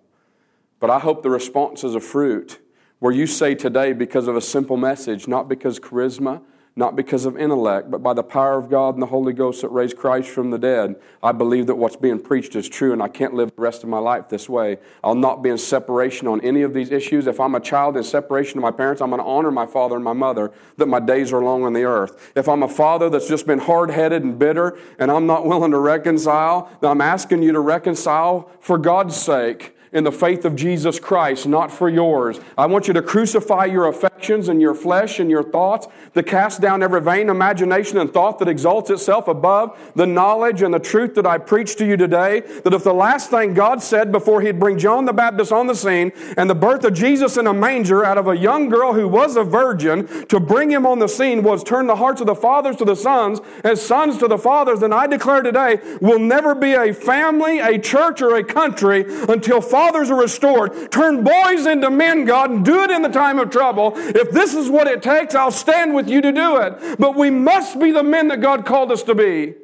But 0.79 0.91
I 0.91 0.99
hope 0.99 1.23
the 1.23 1.31
response 1.31 1.83
is 1.83 1.95
a 1.95 2.01
fruit 2.01 2.61
where 2.99 3.13
you 3.13 3.27
say 3.27 3.55
today, 3.55 3.93
because 3.93 4.29
of 4.29 4.37
a 4.37 4.41
simple 4.41 4.77
message, 4.77 5.27
not 5.27 5.49
because 5.49 5.81
charisma, 5.81 6.43
not 6.75 6.97
because 6.97 7.27
of 7.27 7.37
intellect, 7.37 7.91
but 7.91 8.03
by 8.03 8.15
the 8.15 8.23
power 8.23 8.57
of 8.57 8.71
God 8.71 8.95
and 8.95 9.03
the 9.03 9.07
Holy 9.07 9.35
Ghost 9.35 9.61
that 9.61 9.69
raised 9.69 9.97
Christ 9.97 10.31
from 10.31 10.51
the 10.51 10.59
dead. 10.59 10.97
I 11.23 11.33
believe 11.33 11.67
that 11.67 11.75
what's 11.75 11.97
being 11.97 12.19
preached 12.19 12.57
is 12.57 12.67
true, 12.69 12.93
and 12.93 13.03
I 13.03 13.09
can't 13.09 13.35
live 13.35 13.55
the 13.55 13.61
rest 13.61 13.83
of 13.83 13.91
my 13.91 13.99
life 13.99 14.31
this 14.31 14.49
way. 14.49 14.79
I'll 15.05 15.15
not 15.15 15.43
be 15.43 15.51
in 15.51 15.59
separation 15.59 16.27
on 16.27 16.41
any 16.41 16.63
of 16.63 16.73
these 16.73 16.91
issues. 16.91 17.27
If 17.27 17.41
I'm 17.41 17.55
a 17.55 17.61
child 17.61 17.97
in 17.99 18.05
separation 18.05 18.59
of 18.59 18.63
my 18.63 18.71
parents, 18.71 19.03
I'm 19.03 19.11
going 19.11 19.21
to 19.21 19.27
honor 19.27 19.51
my 19.51 19.67
father 19.67 19.97
and 19.97 20.05
my 20.05 20.15
mother 20.15 20.51
that 20.79 20.87
my 20.87 21.01
days 21.01 21.33
are 21.33 21.43
long 21.43 21.65
on 21.65 21.75
the 21.75 21.85
earth. 21.85 22.33
If 22.35 22.49
I'm 22.49 22.63
a 22.63 22.69
father 22.69 23.11
that's 23.11 23.29
just 23.29 23.47
been 23.47 23.59
hard 23.59 23.91
headed 23.91 24.23
and 24.23 24.39
bitter, 24.39 24.79
and 24.99 25.11
I'm 25.11 25.27
not 25.27 25.45
willing 25.45 25.73
to 25.73 25.79
reconcile, 25.79 26.71
then 26.81 26.91
I'm 26.91 27.03
asking 27.03 27.43
you 27.43 27.53
to 27.53 27.61
reconcile 27.61 28.51
for 28.61 28.79
God's 28.79 29.17
sake 29.17 29.77
in 29.93 30.05
the 30.05 30.13
faith 30.13 30.45
of 30.45 30.57
Jesus 30.57 30.99
Christ, 30.99 31.47
not 31.47 31.71
for 31.71 31.89
yours. 31.89 32.41
I 32.57 32.67
want 32.67 32.89
you 32.89 32.95
to 32.95 33.03
crucify 33.03 33.67
your 33.67 33.87
affections 33.87 34.49
and 34.49 34.61
your 34.61 34.75
flesh 34.75 35.19
and 35.19 35.29
your 35.29 35.43
thoughts, 35.43 35.89
to 36.15 36.23
cast 36.23 36.61
down 36.61 36.83
every 36.83 37.01
vain 37.01 37.29
imagination 37.29 37.99
and 37.99 38.13
thought 38.13 38.39
that 38.39 38.49
exalts 38.49 38.91
itself 38.91 39.29
above 39.29 39.79
the 39.95 40.07
knowledge 40.07 40.63
and 40.63 40.73
the 40.73 40.79
truth 40.79 41.15
that 41.15 41.27
I 41.27 41.39
preach 41.39 41.77
to 41.77 41.87
you 41.87 41.97
today. 41.97 42.41
That 42.41 42.73
if 42.73 42.85
the 42.85 42.95
last 42.95 43.31
thing 43.31 43.55
God 43.55 43.83
said 43.83 44.13
before 44.13 44.41
He'd 44.41 44.59
bring 44.59 44.79
John 44.79 45.05
the 45.05 45.13
Baptist 45.13 45.53
on 45.53 45.67
the 45.67 45.75
scene 45.75 46.13
and 46.37 46.49
the 46.49 46.55
birth 46.55 46.85
of 46.85 46.95
Jesus 46.95 47.37
in 47.37 47.47
a 47.47 47.55
manger 47.55 48.05
out 48.05 48.19
of 48.19 48.29
a 48.29 48.37
young 48.37 48.69
girl 48.69 48.93
who 48.95 49.09
was 49.09 49.37
a 49.37 49.45
virgin 49.45 50.27
to 50.29 50.41
bring 50.41 50.71
Him 50.71 50.87
on 50.87 50.99
the 50.99 51.09
scene 51.09 51.43
was 51.43 51.63
turn 51.63 51.87
the 51.87 51.97
hearts 51.97 52.21
of 52.21 52.27
the 52.27 52.35
fathers 52.35 52.77
to 52.77 52.85
the 52.85 52.97
sons 52.97 53.41
and 53.65 53.79
sons 53.79 54.19
to 54.19 54.29
the 54.29 54.39
fathers, 54.39 54.81
then 54.81 54.93
I 54.93 55.07
declare 55.07 55.43
today 55.43 55.81
will 56.01 56.19
never 56.19 56.55
be 56.55 56.73
a 56.73 56.93
family, 56.93 57.59
a 57.59 57.79
church, 57.79 58.23
or 58.23 58.37
a 58.37 58.45
country 58.45 59.05
until 59.29 59.61
fathers 59.83 60.11
are 60.11 60.21
restored. 60.21 60.93
Turn 60.93 61.25
boys 61.25 61.67
into 61.67 61.91
men, 61.91 62.25
God, 62.25 62.51
and 62.51 62.65
do 62.65 62.83
it 62.83 62.91
in 62.91 63.03
the 63.03 63.09
time 63.09 63.39
of 63.39 63.51
trouble. 63.51 63.93
If 63.97 64.31
this 64.31 64.55
is 64.55 64.71
what 64.71 64.87
it 64.87 65.03
takes, 65.03 65.35
I'll 65.35 65.51
stand 65.51 65.95
with 65.95 66.09
you 66.09 66.21
to 66.21 66.33
do 66.33 66.57
it. 66.59 66.99
But 66.99 67.17
we 67.17 67.31
must 67.31 67.81
be 67.81 67.91
the 67.91 68.03
men 68.05 68.29
that 68.29 68.41
God 68.41 68.65
called 68.65 68.93
us 68.93 69.03
to 69.05 69.15
be. 69.15 69.55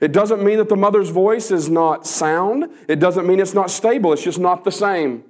It 0.00 0.12
doesn't 0.12 0.44
mean 0.44 0.58
that 0.58 0.68
the 0.68 0.76
mother's 0.76 1.08
voice 1.08 1.50
is 1.50 1.70
not 1.70 2.06
sound. 2.06 2.68
It 2.86 3.00
doesn't 3.00 3.26
mean 3.26 3.40
it's 3.40 3.54
not 3.54 3.70
stable. 3.70 4.12
It's 4.12 4.22
just 4.22 4.38
not 4.38 4.64
the 4.64 4.72
same. 4.72 5.24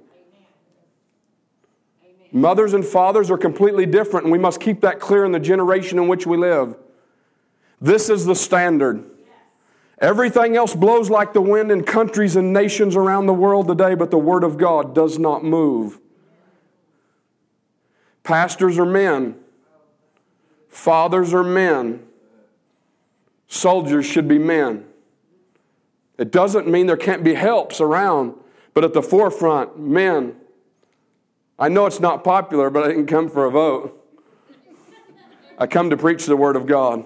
Mothers 2.33 2.73
and 2.73 2.83
fathers 2.83 3.31
are 3.31 3.37
completely 3.37 3.85
different, 3.85 4.25
and 4.25 4.31
we 4.33 4.37
must 4.37 4.59
keep 4.59 4.81
that 4.81 4.99
clear 4.99 5.23
in 5.23 5.31
the 5.31 5.39
generation 5.39 5.97
in 5.97 6.09
which 6.09 6.27
we 6.27 6.35
live. 6.35 6.75
This 7.79 8.09
is 8.09 8.25
the 8.25 8.35
standard. 8.35 9.09
Everything 9.99 10.55
else 10.55 10.75
blows 10.75 11.09
like 11.09 11.33
the 11.33 11.41
wind 11.41 11.71
in 11.71 11.83
countries 11.83 12.35
and 12.35 12.53
nations 12.53 12.95
around 12.95 13.25
the 13.25 13.33
world 13.33 13.67
today, 13.67 13.95
but 13.95 14.11
the 14.11 14.17
Word 14.17 14.43
of 14.43 14.57
God 14.57 14.93
does 14.93 15.17
not 15.17 15.43
move. 15.43 15.99
Pastors 18.23 18.77
are 18.77 18.85
men, 18.85 19.35
fathers 20.69 21.33
are 21.33 21.43
men, 21.43 22.05
soldiers 23.47 24.05
should 24.05 24.27
be 24.27 24.37
men. 24.37 24.85
It 26.17 26.31
doesn't 26.31 26.67
mean 26.67 26.87
there 26.87 26.97
can't 26.97 27.23
be 27.23 27.33
helps 27.33 27.79
around, 27.79 28.35
but 28.73 28.83
at 28.83 28.93
the 28.93 29.01
forefront, 29.01 29.79
men. 29.79 30.35
I 31.57 31.69
know 31.69 31.87
it's 31.87 31.99
not 31.99 32.23
popular, 32.23 32.69
but 32.69 32.83
I 32.83 32.87
didn't 32.89 33.07
come 33.07 33.29
for 33.29 33.45
a 33.45 33.51
vote. 33.51 33.93
I 35.57 35.65
come 35.65 35.89
to 35.89 35.97
preach 35.97 36.25
the 36.27 36.37
Word 36.37 36.55
of 36.55 36.67
God. 36.67 37.05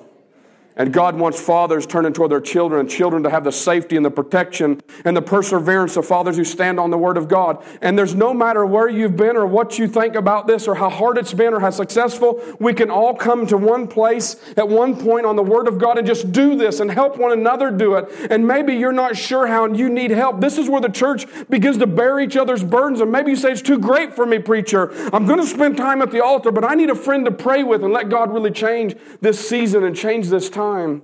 And 0.81 0.91
God 0.91 1.15
wants 1.15 1.39
fathers 1.39 1.85
turning 1.85 2.11
toward 2.11 2.31
their 2.31 2.41
children 2.41 2.79
and 2.79 2.89
children 2.89 3.21
to 3.21 3.29
have 3.29 3.43
the 3.43 3.51
safety 3.51 3.97
and 3.97 4.03
the 4.03 4.09
protection 4.09 4.81
and 5.05 5.15
the 5.15 5.21
perseverance 5.21 5.95
of 5.95 6.07
fathers 6.07 6.37
who 6.37 6.43
stand 6.43 6.79
on 6.79 6.89
the 6.89 6.97
Word 6.97 7.17
of 7.17 7.27
God. 7.27 7.63
And 7.83 7.95
there's 7.95 8.15
no 8.15 8.33
matter 8.33 8.65
where 8.65 8.89
you've 8.89 9.15
been 9.15 9.37
or 9.37 9.45
what 9.45 9.77
you 9.77 9.87
think 9.87 10.15
about 10.15 10.47
this 10.47 10.67
or 10.67 10.73
how 10.73 10.89
hard 10.89 11.19
it's 11.19 11.35
been 11.35 11.53
or 11.53 11.59
how 11.59 11.69
successful, 11.69 12.41
we 12.59 12.73
can 12.73 12.89
all 12.89 13.13
come 13.13 13.45
to 13.45 13.57
one 13.57 13.87
place 13.87 14.37
at 14.57 14.67
one 14.67 14.99
point 14.99 15.27
on 15.27 15.35
the 15.35 15.43
Word 15.43 15.67
of 15.67 15.77
God 15.77 15.99
and 15.99 16.07
just 16.07 16.31
do 16.31 16.55
this 16.55 16.79
and 16.79 16.89
help 16.89 17.15
one 17.15 17.31
another 17.31 17.69
do 17.69 17.93
it. 17.93 18.31
And 18.31 18.47
maybe 18.47 18.73
you're 18.73 18.91
not 18.91 19.15
sure 19.15 19.45
how 19.45 19.65
and 19.65 19.77
you 19.77 19.87
need 19.87 20.09
help. 20.09 20.41
This 20.41 20.57
is 20.57 20.67
where 20.67 20.81
the 20.81 20.89
church 20.89 21.27
begins 21.47 21.77
to 21.77 21.85
bear 21.85 22.19
each 22.19 22.35
other's 22.35 22.63
burdens. 22.63 23.01
And 23.01 23.11
maybe 23.11 23.29
you 23.29 23.37
say, 23.37 23.51
It's 23.51 23.61
too 23.61 23.77
great 23.77 24.15
for 24.15 24.25
me, 24.25 24.39
preacher. 24.39 24.91
I'm 25.13 25.27
going 25.27 25.39
to 25.39 25.45
spend 25.45 25.77
time 25.77 26.01
at 26.01 26.09
the 26.09 26.23
altar, 26.23 26.51
but 26.51 26.65
I 26.65 26.73
need 26.73 26.89
a 26.89 26.95
friend 26.95 27.23
to 27.25 27.31
pray 27.31 27.61
with 27.61 27.83
and 27.83 27.93
let 27.93 28.09
God 28.09 28.33
really 28.33 28.49
change 28.49 28.95
this 29.21 29.47
season 29.47 29.83
and 29.83 29.95
change 29.95 30.29
this 30.29 30.49
time 30.49 30.70
time. 30.71 31.01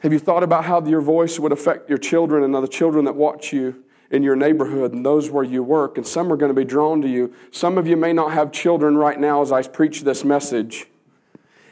Have 0.00 0.12
you 0.12 0.18
thought 0.18 0.42
about 0.42 0.64
how 0.64 0.84
your 0.84 1.00
voice 1.00 1.38
would 1.38 1.52
affect 1.52 1.88
your 1.88 1.98
children 1.98 2.44
and 2.44 2.54
other 2.54 2.66
children 2.66 3.04
that 3.06 3.16
watch 3.16 3.52
you 3.52 3.84
in 4.10 4.22
your 4.22 4.36
neighborhood 4.36 4.92
and 4.92 5.04
those 5.04 5.30
where 5.30 5.44
you 5.44 5.62
work? 5.62 5.96
And 5.98 6.06
some 6.06 6.32
are 6.32 6.36
going 6.36 6.50
to 6.50 6.54
be 6.54 6.64
drawn 6.64 7.02
to 7.02 7.08
you. 7.08 7.34
Some 7.50 7.78
of 7.78 7.86
you 7.86 7.96
may 7.96 8.12
not 8.12 8.32
have 8.32 8.52
children 8.52 8.96
right 8.96 9.18
now 9.18 9.42
as 9.42 9.50
I 9.50 9.62
preach 9.62 10.02
this 10.02 10.24
message. 10.24 10.86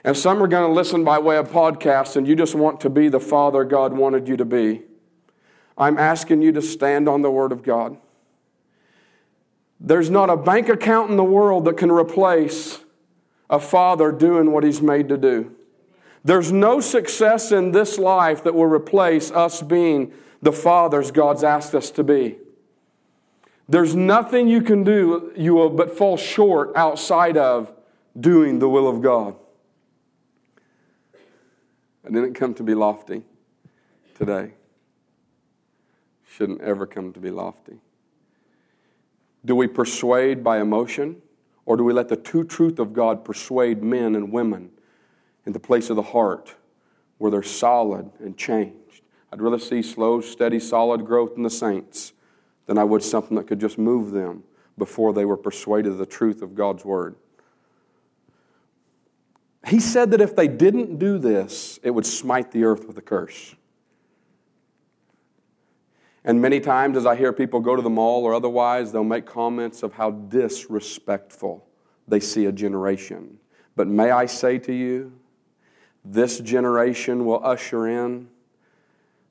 And 0.05 0.17
some 0.17 0.43
are 0.43 0.49
going 0.49 0.69
to 0.69 0.73
listen 0.73 1.05
by 1.05 1.19
way 1.19 1.37
of 1.37 1.51
podcast, 1.51 2.17
and 2.17 2.29
you 2.29 2.37
just 2.37 2.55
want 2.55 2.81
to 2.81 2.91
be 2.91 3.09
the 3.09 3.21
father 3.21 3.65
God 3.65 3.93
wanted 3.93 4.29
you 4.29 4.37
to 4.37 4.45
be. 4.45 4.83
I'm 5.79 5.99
asking 5.99 6.43
you 6.43 6.53
to 6.53 6.63
stand 6.63 7.09
on 7.09 7.23
the 7.23 7.31
Word 7.31 7.53
of 7.53 7.63
God. 7.63 7.97
There's 9.79 10.09
not 10.09 10.31
a 10.31 10.37
bank 10.37 10.69
account 10.69 11.11
in 11.11 11.17
the 11.17 11.25
world 11.25 11.65
that 11.67 11.77
can 11.77 11.91
replace 11.91 12.79
a 13.51 13.61
father 13.61 14.11
doing 14.11 14.53
what 14.53 14.65
he's 14.65 14.81
made 14.81 15.09
to 15.09 15.17
do. 15.17 15.55
There's 16.27 16.51
no 16.51 16.81
success 16.81 17.53
in 17.53 17.71
this 17.71 18.01
life 18.01 18.43
that 18.43 18.53
will 18.53 18.67
replace 18.67 19.31
us 19.31 19.63
being 19.63 20.13
the 20.43 20.51
fathers 20.51 21.13
God's 21.13 21.45
asked 21.45 21.73
us 21.73 21.89
to 21.93 22.03
be. 22.03 22.37
There's 23.69 23.95
nothing 23.95 24.49
you 24.49 24.61
can 24.61 24.83
do 24.83 25.33
you 25.37 25.55
will 25.55 25.71
but 25.71 25.97
fall 25.97 26.17
short 26.17 26.73
outside 26.75 27.37
of 27.37 27.73
doing 28.19 28.59
the 28.59 28.69
will 28.69 28.89
of 28.89 29.03
God. 29.03 29.37
I 32.05 32.09
didn't 32.09 32.35
come 32.35 32.55
to 32.55 32.65
be 32.65 32.75
lofty 32.75 33.23
today. 34.17 34.51
Shouldn't 36.29 36.61
ever 36.61 36.89
come 36.89 37.13
to 37.13 37.21
be 37.21 37.31
lofty. 37.31 37.79
Do 39.45 39.55
we 39.55 39.69
persuade 39.69 40.43
by 40.43 40.59
emotion, 40.59 41.23
or 41.67 41.77
do 41.77 41.85
we 41.85 41.93
let 41.93 42.09
the 42.09 42.17
true 42.17 42.43
truth 42.43 42.81
of 42.81 42.93
God 42.93 43.25
persuade 43.25 43.81
men 43.81 44.17
and 44.17 44.33
women 44.33 44.73
in 45.47 45.53
the 45.53 45.61
place 45.61 45.89
of 45.89 45.97
the 45.97 46.03
heart 46.03 46.55
where 47.19 47.31
they're 47.31 47.43
solid 47.43 48.11
and 48.19 48.37
changed? 48.37 49.03
I'd 49.33 49.41
rather 49.41 49.59
see 49.59 49.83
slow, 49.83 50.21
steady, 50.21 50.61
solid 50.61 51.07
growth 51.07 51.37
in 51.37 51.43
the 51.43 51.51
saints 51.51 52.13
than 52.67 52.79
I 52.79 52.85
would 52.85 53.03
something 53.03 53.37
that 53.37 53.47
could 53.47 53.61
just 53.61 53.79
move 53.79 54.11
them 54.11 54.45
before 54.77 55.13
they 55.13 55.25
were 55.25 55.37
persuaded 55.37 55.93
of 55.93 55.99
the 55.99 56.07
truth 56.07 56.43
of 56.43 56.55
God's 56.55 56.85
Word. 56.85 57.17
He 59.67 59.81
said 59.81 60.13
that 60.13 60.21
if 60.21 60.37
they 60.37 60.47
didn't 60.47 60.99
do 60.99 61.19
this, 61.19 61.81
it 61.83 61.91
would 61.91 62.07
smite 62.07 62.53
the 62.53 62.65
earth 62.65 62.87
with 62.87 62.99
a 62.99 63.03
curse. 63.03 63.57
And 66.25 66.43
many 66.43 66.61
times, 66.61 66.97
as 66.97 67.07
I 67.07 67.17
hear 67.17 67.33
people 67.33 67.61
go 67.61 67.77
to 67.77 67.83
the 67.83 67.91
mall 67.91 68.25
or 68.25 68.35
otherwise, 68.35 68.93
they'll 68.93 69.05
make 69.05 69.27
comments 69.27 69.83
of 69.83 69.93
how 69.93 70.11
disrespectful 70.11 71.67
they 72.09 72.21
see 72.21 72.47
a 72.47 72.53
generation. 72.53 73.39
But 73.77 73.87
may 73.87 74.11
I 74.11 74.27
say 74.27 74.59
to 74.59 74.73
you, 74.73 75.13
this 76.13 76.39
generation 76.39 77.25
will 77.25 77.45
usher 77.45 77.87
in, 77.87 78.29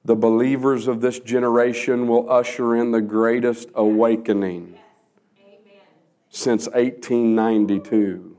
the 0.03 0.15
believers 0.15 0.87
of 0.87 1.01
this 1.01 1.19
generation 1.19 2.07
will 2.07 2.29
usher 2.29 2.75
in 2.75 2.91
the 2.91 3.01
greatest 3.01 3.69
awakening 3.73 4.77
since 6.29 6.67
1892. 6.67 8.37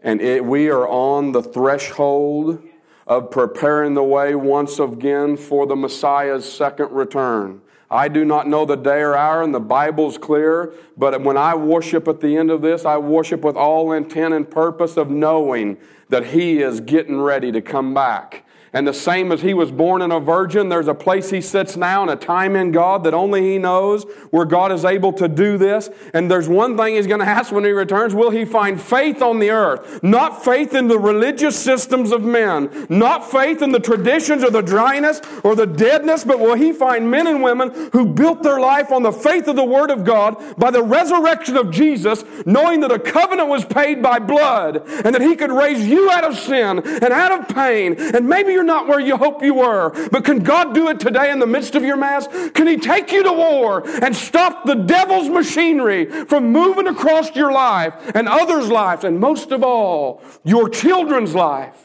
And 0.00 0.20
it, 0.20 0.44
we 0.44 0.68
are 0.70 0.88
on 0.88 1.32
the 1.32 1.42
threshold 1.42 2.62
of 3.06 3.30
preparing 3.30 3.94
the 3.94 4.02
way 4.02 4.34
once 4.34 4.78
again 4.78 5.36
for 5.36 5.66
the 5.66 5.76
Messiah's 5.76 6.50
second 6.50 6.90
return. 6.90 7.60
I 7.90 8.08
do 8.08 8.24
not 8.24 8.48
know 8.48 8.64
the 8.64 8.76
day 8.76 9.00
or 9.00 9.14
hour, 9.14 9.42
and 9.42 9.54
the 9.54 9.60
Bible's 9.60 10.18
clear, 10.18 10.72
but 10.96 11.20
when 11.22 11.36
I 11.36 11.54
worship 11.54 12.08
at 12.08 12.20
the 12.20 12.36
end 12.36 12.50
of 12.50 12.62
this, 12.62 12.84
I 12.84 12.96
worship 12.96 13.42
with 13.42 13.56
all 13.56 13.92
intent 13.92 14.34
and 14.34 14.50
purpose 14.50 14.96
of 14.96 15.10
knowing 15.10 15.76
that 16.08 16.26
He 16.26 16.62
is 16.62 16.80
getting 16.80 17.20
ready 17.20 17.52
to 17.52 17.60
come 17.60 17.94
back. 17.94 18.46
And 18.74 18.86
the 18.86 18.92
same 18.92 19.32
as 19.32 19.40
he 19.40 19.54
was 19.54 19.70
born 19.70 20.02
in 20.02 20.10
a 20.10 20.20
virgin, 20.20 20.68
there's 20.68 20.88
a 20.88 20.94
place 20.94 21.30
he 21.30 21.40
sits 21.40 21.76
now 21.76 22.02
and 22.02 22.10
a 22.10 22.16
time 22.16 22.56
in 22.56 22.72
God 22.72 23.04
that 23.04 23.14
only 23.14 23.42
he 23.42 23.58
knows 23.58 24.04
where 24.30 24.44
God 24.44 24.72
is 24.72 24.84
able 24.84 25.12
to 25.14 25.28
do 25.28 25.56
this. 25.56 25.90
And 26.12 26.30
there's 26.30 26.48
one 26.48 26.76
thing 26.76 26.96
he's 26.96 27.06
going 27.06 27.20
to 27.20 27.26
ask 27.26 27.52
when 27.52 27.64
he 27.64 27.70
returns 27.70 28.14
will 28.14 28.30
he 28.30 28.44
find 28.44 28.80
faith 28.80 29.22
on 29.22 29.38
the 29.38 29.50
earth? 29.50 30.02
Not 30.02 30.44
faith 30.44 30.74
in 30.74 30.88
the 30.88 30.98
religious 30.98 31.58
systems 31.58 32.10
of 32.10 32.22
men, 32.22 32.86
not 32.88 33.30
faith 33.30 33.62
in 33.62 33.70
the 33.70 33.80
traditions 33.80 34.42
or 34.42 34.50
the 34.50 34.62
dryness 34.62 35.20
or 35.44 35.54
the 35.54 35.66
deadness, 35.66 36.24
but 36.24 36.40
will 36.40 36.54
he 36.54 36.72
find 36.72 37.10
men 37.10 37.26
and 37.26 37.42
women 37.42 37.70
who 37.92 38.06
built 38.06 38.42
their 38.42 38.60
life 38.60 38.90
on 38.90 39.02
the 39.02 39.12
faith 39.12 39.46
of 39.48 39.56
the 39.56 39.64
Word 39.64 39.90
of 39.90 40.04
God 40.04 40.58
by 40.58 40.70
the 40.70 40.82
resurrection 40.82 41.56
of 41.56 41.70
Jesus, 41.70 42.24
knowing 42.44 42.80
that 42.80 42.92
a 42.92 42.98
covenant 42.98 43.48
was 43.48 43.64
paid 43.64 44.02
by 44.02 44.18
blood 44.18 44.82
and 44.86 45.14
that 45.14 45.22
he 45.22 45.36
could 45.36 45.52
raise 45.52 45.86
you 45.86 46.10
out 46.10 46.24
of 46.24 46.36
sin 46.36 46.80
and 46.84 47.04
out 47.04 47.32
of 47.32 47.54
pain 47.54 47.94
and 47.98 48.28
maybe 48.28 48.52
you're 48.52 48.63
you're 48.64 48.74
not 48.74 48.88
where 48.88 49.00
you 49.00 49.16
hope 49.16 49.42
you 49.42 49.54
were. 49.54 49.90
But 50.10 50.24
can 50.24 50.38
God 50.38 50.74
do 50.74 50.88
it 50.88 50.98
today 50.98 51.30
in 51.30 51.38
the 51.38 51.46
midst 51.46 51.74
of 51.74 51.84
your 51.84 51.96
mess? 51.96 52.26
Can 52.52 52.66
He 52.66 52.78
take 52.78 53.12
you 53.12 53.22
to 53.22 53.32
war 53.32 53.86
and 54.02 54.16
stop 54.16 54.64
the 54.64 54.74
devil's 54.74 55.28
machinery 55.28 56.06
from 56.24 56.50
moving 56.50 56.86
across 56.86 57.36
your 57.36 57.52
life 57.52 57.94
and 58.14 58.26
others' 58.26 58.68
lives, 58.68 59.04
and 59.04 59.20
most 59.20 59.52
of 59.52 59.62
all, 59.62 60.22
your 60.44 60.68
children's 60.68 61.34
life? 61.34 61.76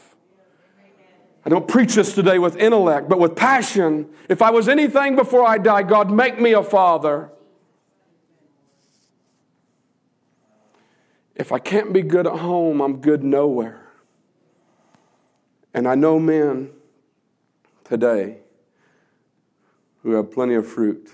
I 1.44 1.50
don't 1.50 1.68
preach 1.68 1.94
this 1.94 2.14
today 2.14 2.38
with 2.38 2.56
intellect, 2.56 3.08
but 3.08 3.18
with 3.18 3.36
passion. 3.36 4.08
If 4.28 4.42
I 4.42 4.50
was 4.50 4.68
anything 4.68 5.16
before 5.16 5.46
I 5.46 5.58
die, 5.58 5.82
God, 5.82 6.10
make 6.10 6.40
me 6.40 6.52
a 6.52 6.62
father. 6.62 7.30
If 11.34 11.52
I 11.52 11.58
can't 11.58 11.92
be 11.92 12.02
good 12.02 12.26
at 12.26 12.38
home, 12.38 12.80
I'm 12.80 13.00
good 13.00 13.22
nowhere. 13.24 13.79
And 15.72 15.86
I 15.86 15.94
know 15.94 16.18
men 16.18 16.70
today 17.84 18.38
who 20.02 20.12
have 20.12 20.30
plenty 20.30 20.54
of 20.54 20.66
fruit. 20.66 21.10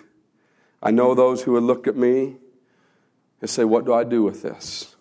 I 0.82 0.90
know 0.90 1.14
those 1.14 1.42
who 1.42 1.52
would 1.52 1.62
look 1.62 1.86
at 1.86 1.96
me 1.96 2.36
and 3.40 3.50
say, 3.50 3.64
What 3.64 3.84
do 3.84 3.92
I 3.92 4.04
do 4.04 4.22
with 4.22 4.42
this? 4.42 4.96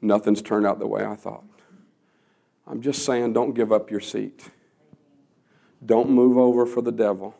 Nothing's 0.00 0.42
turned 0.42 0.66
out 0.66 0.78
the 0.78 0.86
way 0.86 1.04
I 1.04 1.16
thought. 1.16 1.44
I'm 2.66 2.82
just 2.82 3.04
saying, 3.04 3.32
don't 3.32 3.54
give 3.54 3.72
up 3.72 3.90
your 3.90 4.00
seat. 4.00 4.48
Don't 5.84 6.10
move 6.10 6.36
over 6.36 6.66
for 6.66 6.82
the 6.82 6.92
devil. 6.92 7.34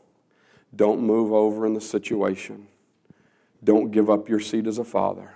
Don't 0.74 1.00
move 1.00 1.32
over 1.32 1.66
in 1.66 1.74
the 1.74 1.80
situation. 1.80 2.68
Don't 3.64 3.90
give 3.90 4.08
up 4.08 4.28
your 4.28 4.40
seat 4.40 4.66
as 4.66 4.78
a 4.78 4.84
father. 4.84 5.34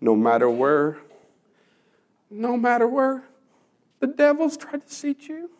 No 0.00 0.16
matter 0.16 0.48
where, 0.48 0.98
no 2.30 2.56
matter 2.56 2.86
where 2.86 3.24
the 4.00 4.06
devil's 4.06 4.56
tried 4.56 4.86
to 4.86 4.94
seat 4.94 5.28
you. 5.28 5.50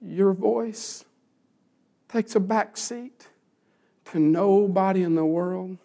Your 0.00 0.32
voice 0.32 1.04
takes 2.08 2.34
a 2.34 2.40
back 2.40 2.76
seat 2.76 3.28
to 4.06 4.18
nobody 4.18 5.02
in 5.02 5.14
the 5.14 5.24
world. 5.24 5.76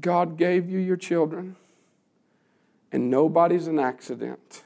God 0.00 0.36
gave 0.36 0.70
you 0.70 0.78
your 0.78 0.96
children, 0.96 1.56
and 2.90 3.10
nobody's 3.10 3.66
an 3.66 3.78
accident. 3.78 4.62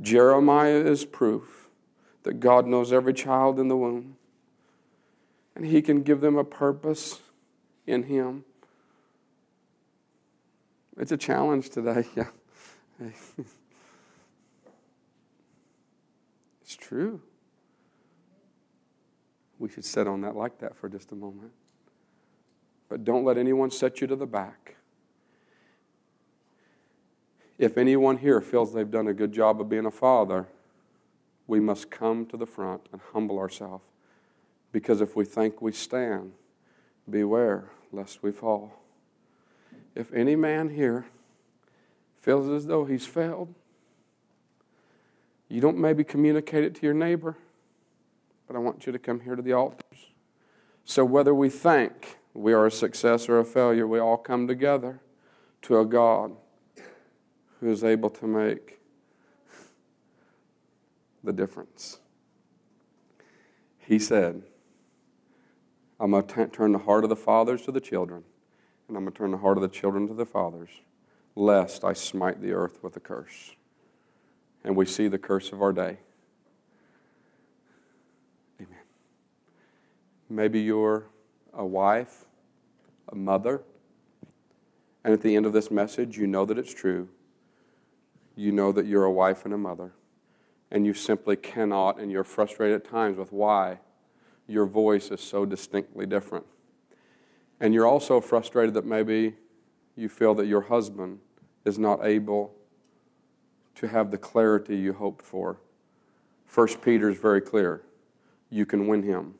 Jeremiah 0.00 0.84
is 0.84 1.04
proof 1.04 1.68
that 2.22 2.40
God 2.40 2.66
knows 2.66 2.92
every 2.92 3.12
child 3.12 3.58
in 3.58 3.68
the 3.68 3.76
womb, 3.76 4.16
and 5.54 5.66
He 5.66 5.82
can 5.82 6.02
give 6.02 6.20
them 6.20 6.36
a 6.36 6.44
purpose 6.44 7.20
in 7.86 8.04
Him. 8.04 8.44
It's 11.00 11.12
a 11.12 11.16
challenge 11.16 11.70
today. 11.70 12.04
Yeah. 12.14 12.26
it's 16.60 16.76
true. 16.76 17.22
We 19.58 19.70
should 19.70 19.86
sit 19.86 20.06
on 20.06 20.20
that 20.20 20.36
like 20.36 20.58
that 20.58 20.76
for 20.76 20.90
just 20.90 21.10
a 21.12 21.14
moment. 21.14 21.52
But 22.90 23.04
don't 23.04 23.24
let 23.24 23.38
anyone 23.38 23.70
set 23.70 24.02
you 24.02 24.06
to 24.06 24.16
the 24.16 24.26
back. 24.26 24.76
If 27.56 27.78
anyone 27.78 28.18
here 28.18 28.42
feels 28.42 28.74
they've 28.74 28.90
done 28.90 29.08
a 29.08 29.14
good 29.14 29.32
job 29.32 29.62
of 29.62 29.70
being 29.70 29.86
a 29.86 29.90
father, 29.90 30.46
we 31.46 31.58
must 31.58 31.90
come 31.90 32.26
to 32.26 32.36
the 32.36 32.46
front 32.46 32.82
and 32.92 33.00
humble 33.14 33.38
ourselves. 33.38 33.84
Because 34.72 35.00
if 35.00 35.16
we 35.16 35.24
think 35.24 35.62
we 35.62 35.72
stand, 35.72 36.32
beware 37.08 37.70
lest 37.90 38.22
we 38.22 38.30
fall. 38.30 38.79
If 40.00 40.14
any 40.14 40.34
man 40.34 40.70
here 40.70 41.04
feels 42.22 42.48
as 42.48 42.66
though 42.66 42.86
he's 42.86 43.04
failed, 43.04 43.54
you 45.50 45.60
don't 45.60 45.76
maybe 45.76 46.04
communicate 46.04 46.64
it 46.64 46.74
to 46.76 46.86
your 46.86 46.94
neighbor, 46.94 47.36
but 48.46 48.56
I 48.56 48.60
want 48.60 48.86
you 48.86 48.92
to 48.92 48.98
come 48.98 49.20
here 49.20 49.36
to 49.36 49.42
the 49.42 49.52
altars. 49.52 50.06
So 50.86 51.04
whether 51.04 51.34
we 51.34 51.50
think 51.50 52.16
we 52.32 52.54
are 52.54 52.64
a 52.64 52.70
success 52.70 53.28
or 53.28 53.40
a 53.40 53.44
failure, 53.44 53.86
we 53.86 53.98
all 53.98 54.16
come 54.16 54.48
together 54.48 55.00
to 55.62 55.78
a 55.80 55.84
God 55.84 56.32
who 57.60 57.70
is 57.70 57.84
able 57.84 58.08
to 58.08 58.26
make 58.26 58.78
the 61.22 61.34
difference. 61.34 61.98
He 63.76 63.98
said, 63.98 64.44
I'm 66.00 66.12
going 66.12 66.26
to 66.26 66.46
turn 66.46 66.72
the 66.72 66.78
heart 66.78 67.04
of 67.04 67.10
the 67.10 67.16
fathers 67.16 67.60
to 67.66 67.70
the 67.70 67.82
children 67.82 68.24
and 68.90 68.96
I'm 68.96 69.04
going 69.04 69.12
to 69.12 69.18
turn 69.18 69.30
the 69.30 69.38
heart 69.38 69.56
of 69.56 69.62
the 69.62 69.68
children 69.68 70.08
to 70.08 70.14
the 70.14 70.26
fathers, 70.26 70.70
lest 71.36 71.84
I 71.84 71.92
smite 71.92 72.42
the 72.42 72.52
earth 72.52 72.82
with 72.82 72.96
a 72.96 73.00
curse. 73.00 73.54
And 74.64 74.76
we 74.76 74.84
see 74.84 75.06
the 75.06 75.18
curse 75.18 75.52
of 75.52 75.62
our 75.62 75.72
day. 75.72 75.98
Amen. 78.60 78.82
Maybe 80.28 80.60
you're 80.60 81.06
a 81.54 81.64
wife, 81.64 82.24
a 83.08 83.14
mother, 83.14 83.62
and 85.04 85.14
at 85.14 85.22
the 85.22 85.36
end 85.36 85.46
of 85.46 85.52
this 85.52 85.70
message, 85.70 86.18
you 86.18 86.26
know 86.26 86.44
that 86.44 86.58
it's 86.58 86.74
true. 86.74 87.08
You 88.34 88.50
know 88.50 88.72
that 88.72 88.86
you're 88.86 89.04
a 89.04 89.12
wife 89.12 89.44
and 89.44 89.54
a 89.54 89.58
mother, 89.58 89.92
and 90.70 90.84
you 90.84 90.94
simply 90.94 91.36
cannot, 91.36 92.00
and 92.00 92.10
you're 92.10 92.24
frustrated 92.24 92.82
at 92.82 92.90
times 92.90 93.16
with 93.16 93.32
why 93.32 93.78
your 94.48 94.66
voice 94.66 95.12
is 95.12 95.20
so 95.20 95.46
distinctly 95.46 96.06
different. 96.06 96.44
And 97.60 97.74
you're 97.74 97.86
also 97.86 98.20
frustrated 98.20 98.74
that 98.74 98.86
maybe 98.86 99.34
you 99.94 100.08
feel 100.08 100.34
that 100.34 100.46
your 100.46 100.62
husband 100.62 101.18
is 101.64 101.78
not 101.78 102.04
able 102.04 102.54
to 103.74 103.88
have 103.88 104.10
the 104.10 104.18
clarity 104.18 104.76
you 104.76 104.94
hoped 104.94 105.24
for. 105.24 105.58
First 106.46 106.80
Peter 106.82 107.10
is 107.10 107.18
very 107.18 107.40
clear. 107.40 107.82
You 108.48 108.66
can 108.66 108.86
win 108.86 109.02
him 109.02 109.34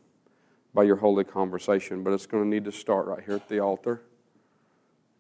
by 0.73 0.85
your 0.85 0.97
holy 0.97 1.25
conversation, 1.25 2.05
but 2.05 2.13
it's 2.13 2.27
going 2.27 2.45
to 2.45 2.49
need 2.49 2.65
to 2.65 2.73
start 2.73 3.07
right 3.07 3.25
here 3.25 3.35
at 3.35 3.49
the 3.49 3.59
altar. 3.59 4.03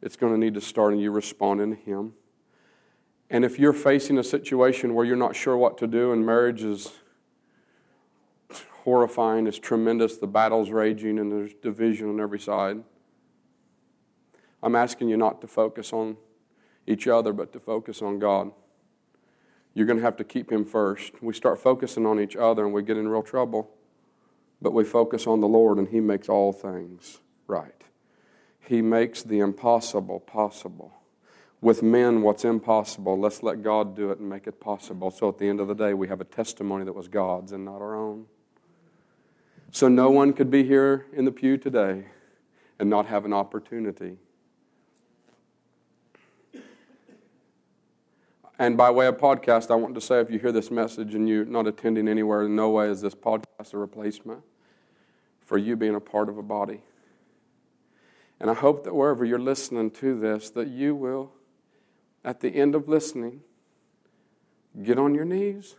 It's 0.03 0.17
going 0.17 0.33
to 0.33 0.39
need 0.39 0.55
to 0.55 0.61
start 0.61 0.93
in 0.93 1.01
you 1.01 1.11
responding 1.11 1.77
to 1.77 1.83
him. 1.83 2.13
And 3.29 3.45
if 3.45 3.59
you're 3.59 3.73
facing 3.73 4.19
a 4.19 4.25
situation 4.25 4.95
where 4.95 5.05
you're 5.05 5.17
not 5.17 5.37
sure 5.37 5.57
what 5.57 5.79
to 5.79 5.87
do 5.87 6.13
and 6.13 6.25
marriage 6.25 6.63
is 6.63 6.93
horrifying, 8.85 9.47
it's 9.47 9.59
tremendous, 9.59 10.17
the 10.17 10.27
battle's 10.27 10.71
raging, 10.71 11.19
and 11.19 11.31
there's 11.31 11.55
division 11.55 12.09
on 12.09 12.21
every 12.21 12.41
side, 12.41 12.83
I'm 14.63 14.77
asking 14.77 15.09
you 15.09 15.17
not 15.17 15.41
to 15.41 15.47
focus 15.47 15.93
on 15.93 16.17
each 16.87 17.07
other, 17.07 17.33
but 17.33 17.53
to 17.53 17.61
focus 17.61 18.03
on 18.03 18.19
God. 18.19 18.51
You're 19.75 19.87
going 19.87 19.99
to 19.99 20.05
have 20.05 20.17
to 20.17 20.25
keep 20.25 20.51
Him 20.51 20.65
first. 20.65 21.23
We 21.23 21.33
start 21.33 21.61
focusing 21.61 22.07
on 22.07 22.21
each 22.21 22.37
other 22.37 22.65
and 22.65 22.75
we 22.75 22.83
get 22.83 22.97
in 22.97 23.09
real 23.09 23.23
trouble, 23.23 23.71
but 24.61 24.73
we 24.73 24.85
focus 24.85 25.27
on 25.27 25.41
the 25.41 25.49
Lord 25.49 25.79
and 25.79 25.89
He 25.89 26.01
makes 26.01 26.29
all 26.29 26.53
things 26.53 27.21
right. 27.47 27.85
He 28.61 28.83
makes 28.83 29.23
the 29.23 29.39
impossible 29.39 30.21
possible. 30.21 30.93
With 31.61 31.83
men, 31.83 32.23
what's 32.23 32.45
impossible, 32.45 33.19
let's 33.19 33.43
let 33.43 33.63
God 33.63 33.95
do 33.95 34.11
it 34.11 34.19
and 34.19 34.29
make 34.29 34.47
it 34.47 34.61
possible. 34.61 35.11
So 35.11 35.29
at 35.29 35.39
the 35.39 35.49
end 35.49 35.61
of 35.61 35.69
the 35.69 35.75
day, 35.75 35.93
we 35.93 36.09
have 36.09 36.21
a 36.21 36.25
testimony 36.25 36.85
that 36.85 36.95
was 36.95 37.09
God's 37.09 37.53
and 37.53 37.65
not 37.65 37.83
our 37.83 37.95
own. 37.95 38.27
So 39.71 39.87
no 39.87 40.11
one 40.11 40.33
could 40.33 40.51
be 40.51 40.65
here 40.65 41.07
in 41.13 41.27
the 41.27 41.33
pew 41.33 41.57
today 41.57 42.07
and 42.79 42.89
not 42.89 43.07
have 43.07 43.25
an 43.25 43.33
opportunity 43.33 44.17
And 48.61 48.77
by 48.77 48.91
way 48.91 49.07
of 49.07 49.17
podcast, 49.17 49.71
I 49.71 49.75
want 49.77 49.95
to 49.95 50.03
say 50.03 50.21
if 50.21 50.31
you 50.31 50.39
hear 50.39 50.53
this 50.53 50.71
message 50.71 51.15
and 51.15 51.27
you're 51.27 51.47
not 51.47 51.67
attending 51.67 52.07
anywhere, 52.07 52.43
in 52.43 52.55
no 52.55 52.69
way 52.69 52.91
is 52.91 53.01
this 53.01 53.15
podcast 53.15 53.73
a 53.73 53.79
replacement 53.79 54.43
for 55.41 55.57
you 55.57 55.77
being 55.77 55.95
a 55.95 56.01
part 56.01 56.29
of 56.29 56.37
a 56.37 56.43
body. 56.43 56.83
And 58.39 58.51
I 58.51 58.53
hope 58.53 58.85
that 58.85 58.95
wherever 58.95 59.25
you're 59.25 59.39
listening 59.39 59.91
to 59.93 60.21
this, 60.21 60.51
that 60.51 60.69
you 60.69 60.95
will, 60.95 61.33
at 62.23 62.41
the 62.41 62.51
end 62.51 62.75
of 62.75 62.87
listening, 62.87 63.41
get 64.83 64.99
on 64.99 65.15
your 65.15 65.25
knees 65.25 65.77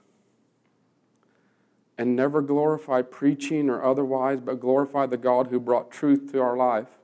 and 2.00 2.15
never 2.15 2.41
glorify 2.41 3.04
preaching 3.04 3.70
or 3.70 3.84
otherwise, 3.84 4.39
but 4.39 4.60
glorify 4.60 5.06
the 5.06 5.17
God 5.17 5.50
who 5.52 5.60
brought 5.60 5.91
truth 5.91 6.32
to 6.32 6.41
our 6.41 6.58
life 6.58 6.98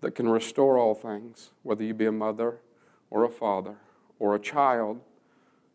that 0.00 0.12
can 0.12 0.30
restore 0.30 0.78
all 0.78 0.94
things, 0.94 1.50
whether 1.62 1.84
you 1.84 1.92
be 1.92 2.06
a 2.06 2.12
mother 2.12 2.60
or 3.10 3.22
a 3.24 3.30
father 3.30 3.76
or 4.18 4.34
a 4.34 4.38
child 4.38 5.00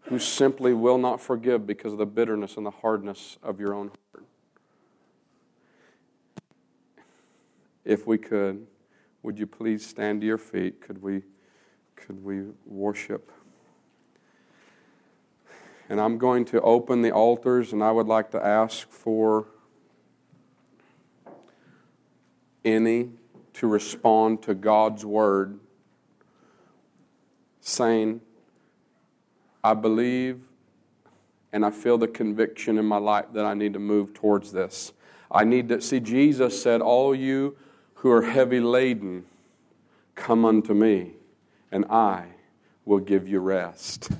who 0.04 0.17
simply 0.17 0.73
will 0.73 0.97
not 0.97 1.21
forgive 1.21 1.67
because 1.67 1.93
of 1.93 1.99
the 1.99 2.06
bitterness 2.06 2.58
and 2.58 2.65
the 2.65 2.71
hardness 2.71 3.38
of 3.43 3.60
your 3.60 3.73
own 3.73 3.91
heart. 4.13 4.25
If 7.86 8.08
we 8.08 8.17
could, 8.17 8.65
would 9.23 9.38
you 9.38 9.47
please 9.47 9.86
stand 9.86 10.21
to 10.21 10.28
your 10.28 10.38
feet? 10.38 10.82
Could 10.82 11.02
we, 11.02 11.23
could 11.95 12.23
we 12.23 12.43
worship? 12.65 13.32
And 15.89 15.99
I'm 15.99 16.17
going 16.17 16.45
to 16.45 16.62
open 16.62 17.02
the 17.02 17.12
altars, 17.12 17.73
and 17.73 17.84
I 17.84 17.91
would 17.91 18.08
like 18.08 18.32
to 18.32 18.43
ask 18.43 18.89
for 18.89 19.47
any 22.63 23.10
to 23.54 23.67
respond 23.67 24.41
to 24.43 24.54
God's 24.54 25.04
word, 25.04 25.60
saying, 27.60 28.21
I 29.63 29.73
believe 29.73 30.41
and 31.51 31.65
I 31.65 31.71
feel 31.71 31.97
the 31.97 32.07
conviction 32.07 32.77
in 32.77 32.85
my 32.85 32.97
life 32.97 33.25
that 33.33 33.45
I 33.45 33.53
need 33.53 33.73
to 33.73 33.79
move 33.79 34.13
towards 34.13 34.51
this. 34.51 34.93
I 35.31 35.43
need 35.43 35.69
to 35.69 35.81
see, 35.81 35.99
Jesus 35.99 36.61
said, 36.61 36.81
All 36.81 37.13
you 37.13 37.57
who 37.95 38.11
are 38.11 38.21
heavy 38.21 38.59
laden, 38.59 39.25
come 40.15 40.45
unto 40.45 40.73
me, 40.73 41.13
and 41.71 41.85
I 41.85 42.25
will 42.85 42.99
give 42.99 43.27
you 43.27 43.39
rest. 43.39 44.11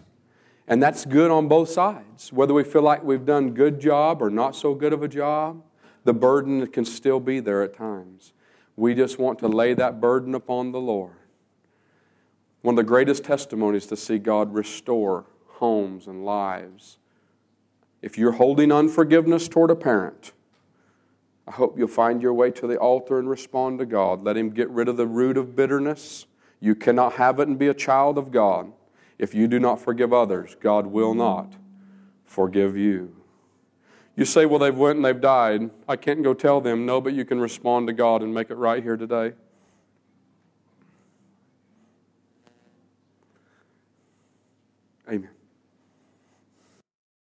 And 0.68 0.82
that's 0.82 1.06
good 1.06 1.32
on 1.32 1.48
both 1.48 1.70
sides. 1.70 2.32
Whether 2.32 2.54
we 2.54 2.64
feel 2.64 2.84
like 2.84 3.04
we've 3.04 3.26
done 3.26 3.54
good 3.54 3.80
job 3.80 4.22
or 4.22 4.30
not 4.30 4.56
so 4.56 4.76
good 4.76 4.94
of 4.94 5.02
a 5.02 5.08
job, 5.08 5.64
the 6.04 6.14
burden 6.14 6.66
can 6.68 6.86
still 6.86 7.20
be 7.20 7.40
there 7.40 7.64
at 7.64 7.74
times. 7.74 8.34
We 8.76 8.94
just 8.94 9.18
want 9.18 9.40
to 9.40 9.48
lay 9.48 9.74
that 9.74 10.00
burden 10.00 10.36
upon 10.36 10.72
the 10.72 10.80
Lord. 10.80 11.19
One 12.62 12.74
of 12.74 12.78
the 12.78 12.84
greatest 12.84 13.24
testimonies 13.24 13.86
to 13.88 13.96
see 13.96 14.18
God 14.18 14.54
restore 14.54 15.26
homes 15.48 16.08
and 16.08 16.26
lives. 16.26 16.98
If 18.02 18.18
you're 18.18 18.34
holding 18.34 18.72
unforgiveness 18.72 19.48
toward 19.48 19.72
a 19.72 19.76
parent, 19.76 20.34
I 21.48 21.52
hope 21.52 21.78
you'll 21.78 21.88
find 21.88 22.22
your 22.22 22.34
way 22.34 22.52
to 22.52 22.68
the 22.68 22.78
altar 22.78 23.18
and 23.18 23.30
respond 23.30 23.80
to 23.80 23.86
God. 23.86 24.24
Let 24.24 24.38
Him 24.38 24.52
get 24.52 24.70
rid 24.70 24.88
of 24.88 24.98
the 24.98 25.08
root 25.08 25.38
of 25.38 25.56
bitterness. 25.56 26.28
You 26.60 26.76
cannot 26.76 27.14
have 27.14 27.40
it 27.40 27.48
and 27.48 27.58
be 27.58 27.68
a 27.68 27.74
child 27.74 28.18
of 28.18 28.32
God. 28.32 28.72
If 29.18 29.34
you 29.34 29.48
do 29.48 29.60
not 29.60 29.82
forgive 29.82 30.14
others, 30.14 30.56
God 30.60 30.88
will 30.88 31.14
not 31.14 31.54
forgive 32.26 32.78
you. 32.78 33.16
You 34.16 34.26
say, 34.26 34.46
well, 34.46 34.60
they've 34.60 34.76
went 34.76 34.98
and 34.98 35.06
they've 35.06 35.20
died. 35.20 35.70
I 35.88 35.96
can't 35.96 36.24
go 36.24 36.34
tell 36.34 36.62
them. 36.62 36.86
No, 36.86 37.00
but 37.00 37.14
you 37.14 37.26
can 37.26 37.40
respond 37.40 37.88
to 37.88 37.94
God 37.94 38.22
and 38.22 38.34
make 38.34 38.50
it 38.50 38.56
right 38.56 38.84
here 38.84 38.98
today. 38.98 39.34